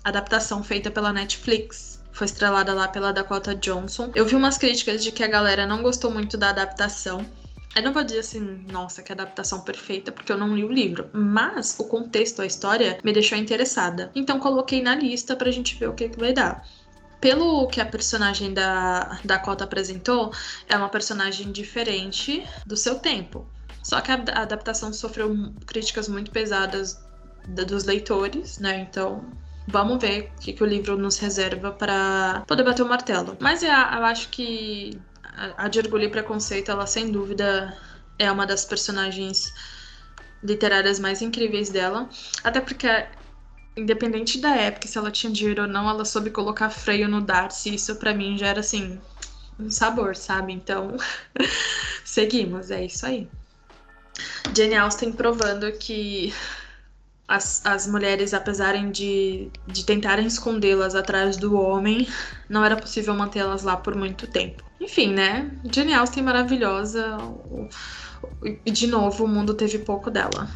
adaptação 0.04 0.64
feita 0.64 0.90
pela 0.90 1.12
Netflix. 1.12 1.97
Foi 2.18 2.26
estrelada 2.26 2.74
lá 2.74 2.88
pela 2.88 3.14
Dakota 3.14 3.54
Johnson. 3.54 4.12
Eu 4.16 4.26
vi 4.26 4.36
umas 4.36 4.58
críticas 4.58 5.04
de 5.04 5.12
que 5.12 5.24
a 5.24 5.28
galera 5.28 5.68
não 5.68 5.84
gostou 5.84 6.10
muito 6.10 6.36
da 6.36 6.50
adaptação. 6.50 7.24
Eu 7.76 7.84
não 7.84 7.94
vou 7.94 8.04
dizer 8.04 8.22
assim, 8.22 8.40
nossa, 8.72 9.04
que 9.04 9.12
adaptação 9.12 9.62
perfeita, 9.62 10.12
porque 10.12 10.32
eu 10.32 10.38
não 10.38 10.56
li 10.56 10.64
o 10.64 10.72
livro. 10.72 11.12
Mas 11.14 11.76
o 11.78 11.84
contexto, 11.84 12.42
a 12.42 12.46
história, 12.48 12.98
me 13.04 13.14
deixou 13.14 13.38
interessada. 13.38 14.12
Então 14.16 14.40
coloquei 14.40 14.82
na 14.82 14.96
lista 14.96 15.36
pra 15.36 15.52
gente 15.52 15.76
ver 15.76 15.90
o 15.90 15.94
que, 15.94 16.10
que 16.10 16.20
vai 16.20 16.34
dar. 16.34 16.68
Pelo 17.22 17.68
que 17.68 17.80
a 17.80 17.86
personagem 17.86 18.52
da 18.52 19.20
Dakota 19.24 19.66
apresentou, 19.66 20.34
é 20.68 20.76
uma 20.76 20.90
personagem 20.90 21.52
diferente 21.52 22.44
do 22.66 22.76
seu 22.76 22.96
tempo. 22.96 23.46
Só 23.84 24.02
que 24.02 24.10
a 24.10 24.16
adaptação 24.42 24.92
sofreu 24.92 25.54
críticas 25.68 26.10
muito 26.10 26.32
pesadas 26.32 27.00
dos 27.48 27.84
leitores, 27.84 28.58
né? 28.58 28.80
Então 28.90 29.24
Vamos 29.68 30.00
ver 30.02 30.32
o 30.38 30.42
que, 30.42 30.54
que 30.54 30.64
o 30.64 30.66
livro 30.66 30.98
nos 30.98 31.18
reserva 31.18 31.72
para 31.72 32.44
poder 32.48 32.64
bater 32.64 32.84
o 32.84 32.88
martelo. 32.88 33.38
Mas 33.40 33.62
eu, 33.62 33.70
eu 33.70 34.06
acho 34.06 34.30
que 34.30 34.98
a 35.58 35.68
de 35.68 35.80
Orgulho 35.80 36.06
e 36.06 36.10
Preconceito, 36.10 36.72
ela 36.72 36.88
sem 36.88 37.12
dúvida 37.12 37.78
é 38.18 38.32
uma 38.32 38.46
das 38.46 38.66
personagens 38.66 39.54
literárias 40.42 41.00
mais 41.00 41.22
incríveis 41.22 41.70
dela. 41.70 42.10
Até 42.44 42.62
porque, 42.62 42.88
independente 43.76 44.40
da 44.40 44.56
época, 44.56 44.88
se 44.88 44.98
ela 44.98 45.12
tinha 45.12 45.32
dinheiro 45.32 45.64
ou 45.64 45.68
não, 45.68 45.90
ela 45.90 46.06
soube 46.06 46.32
colocar 46.32 46.70
freio 46.70 47.08
no 47.08 47.22
Darcy. 47.22 47.76
Isso 47.76 47.96
para 47.98 48.14
mim 48.14 48.38
já 48.38 48.48
era 48.48 48.62
assim, 48.62 49.00
um 49.60 49.70
sabor, 49.70 50.16
sabe? 50.16 50.54
Então, 50.54 50.96
seguimos, 52.06 52.72
é 52.72 52.86
isso 52.86 53.06
aí. 53.06 53.30
Jane 54.56 54.76
Austen 54.76 55.12
provando 55.12 55.72
que 55.74 56.34
as, 57.28 57.62
as 57.66 57.86
mulheres, 57.88 58.34
apesar 58.34 58.74
de, 58.90 59.52
de 59.68 59.86
tentarem 59.86 60.26
escondê-las 60.26 60.96
atrás 60.96 61.36
do 61.36 61.60
homem, 61.60 62.08
não 62.48 62.64
era 62.64 62.78
possível 62.78 63.14
mantê-las 63.14 63.64
lá 63.64 63.76
por 63.76 63.96
muito 63.96 64.28
tempo. 64.28 64.64
Enfim, 64.80 65.14
né? 65.14 65.52
Jane 65.72 65.94
Austen 65.94 66.24
maravilhosa. 66.24 67.18
E 68.66 68.72
de 68.72 68.88
novo, 68.88 69.26
o 69.26 69.28
mundo 69.28 69.54
teve 69.54 69.80
pouco 69.80 70.10
dela. 70.10 70.48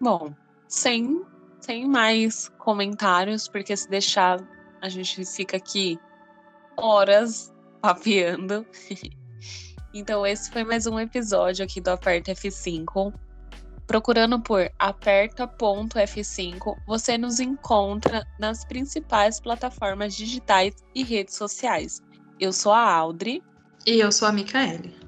Bom, 0.00 0.34
sem, 0.66 1.22
sem 1.60 1.86
mais 1.86 2.48
comentários, 2.58 3.46
porque 3.46 3.76
se 3.76 3.88
deixar 3.88 4.40
a 4.80 4.88
gente 4.88 5.24
fica 5.26 5.58
aqui 5.58 5.98
horas 6.76 7.52
papeando. 7.82 8.66
então, 9.92 10.26
esse 10.26 10.50
foi 10.50 10.64
mais 10.64 10.86
um 10.86 10.98
episódio 10.98 11.64
aqui 11.64 11.80
do 11.80 11.90
Aperta 11.90 12.32
F5. 12.32 13.12
Procurando 13.86 14.40
por 14.40 14.70
aperta.f5, 14.78 16.76
você 16.86 17.18
nos 17.18 17.40
encontra 17.40 18.24
nas 18.38 18.64
principais 18.64 19.40
plataformas 19.40 20.14
digitais 20.14 20.76
e 20.94 21.02
redes 21.02 21.34
sociais. 21.34 22.00
Eu 22.38 22.52
sou 22.52 22.72
a 22.72 22.90
Audrey. 22.90 23.42
E 23.84 23.98
eu 23.98 24.12
sou 24.12 24.28
a 24.28 24.32
Micaele. 24.32 24.99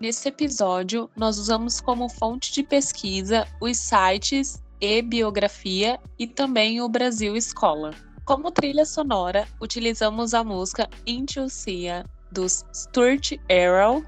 Nesse 0.00 0.30
episódio, 0.30 1.10
nós 1.14 1.36
usamos 1.36 1.78
como 1.78 2.08
fonte 2.08 2.50
de 2.54 2.62
pesquisa 2.62 3.46
os 3.60 3.76
sites 3.76 4.62
e 4.80 5.02
biografia 5.02 6.00
e 6.18 6.26
também 6.26 6.80
o 6.80 6.88
Brasil 6.88 7.36
Escola. 7.36 7.90
Como 8.24 8.50
trilha 8.50 8.86
sonora, 8.86 9.46
utilizamos 9.60 10.32
a 10.32 10.42
música 10.42 10.88
Into 11.06 11.50
Sia 11.50 12.06
dos 12.32 12.64
Stuart 12.74 13.32
Arrow. 13.50 14.02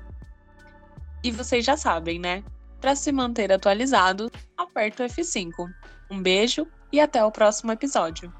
E 1.22 1.30
vocês 1.30 1.62
já 1.62 1.76
sabem, 1.76 2.18
né? 2.18 2.42
Para 2.80 2.96
se 2.96 3.12
manter 3.12 3.52
atualizado, 3.52 4.30
aperte 4.56 5.02
o 5.02 5.06
F5. 5.06 5.52
Um 6.10 6.22
beijo 6.22 6.66
e 6.90 7.00
até 7.00 7.22
o 7.22 7.30
próximo 7.30 7.70
episódio. 7.70 8.32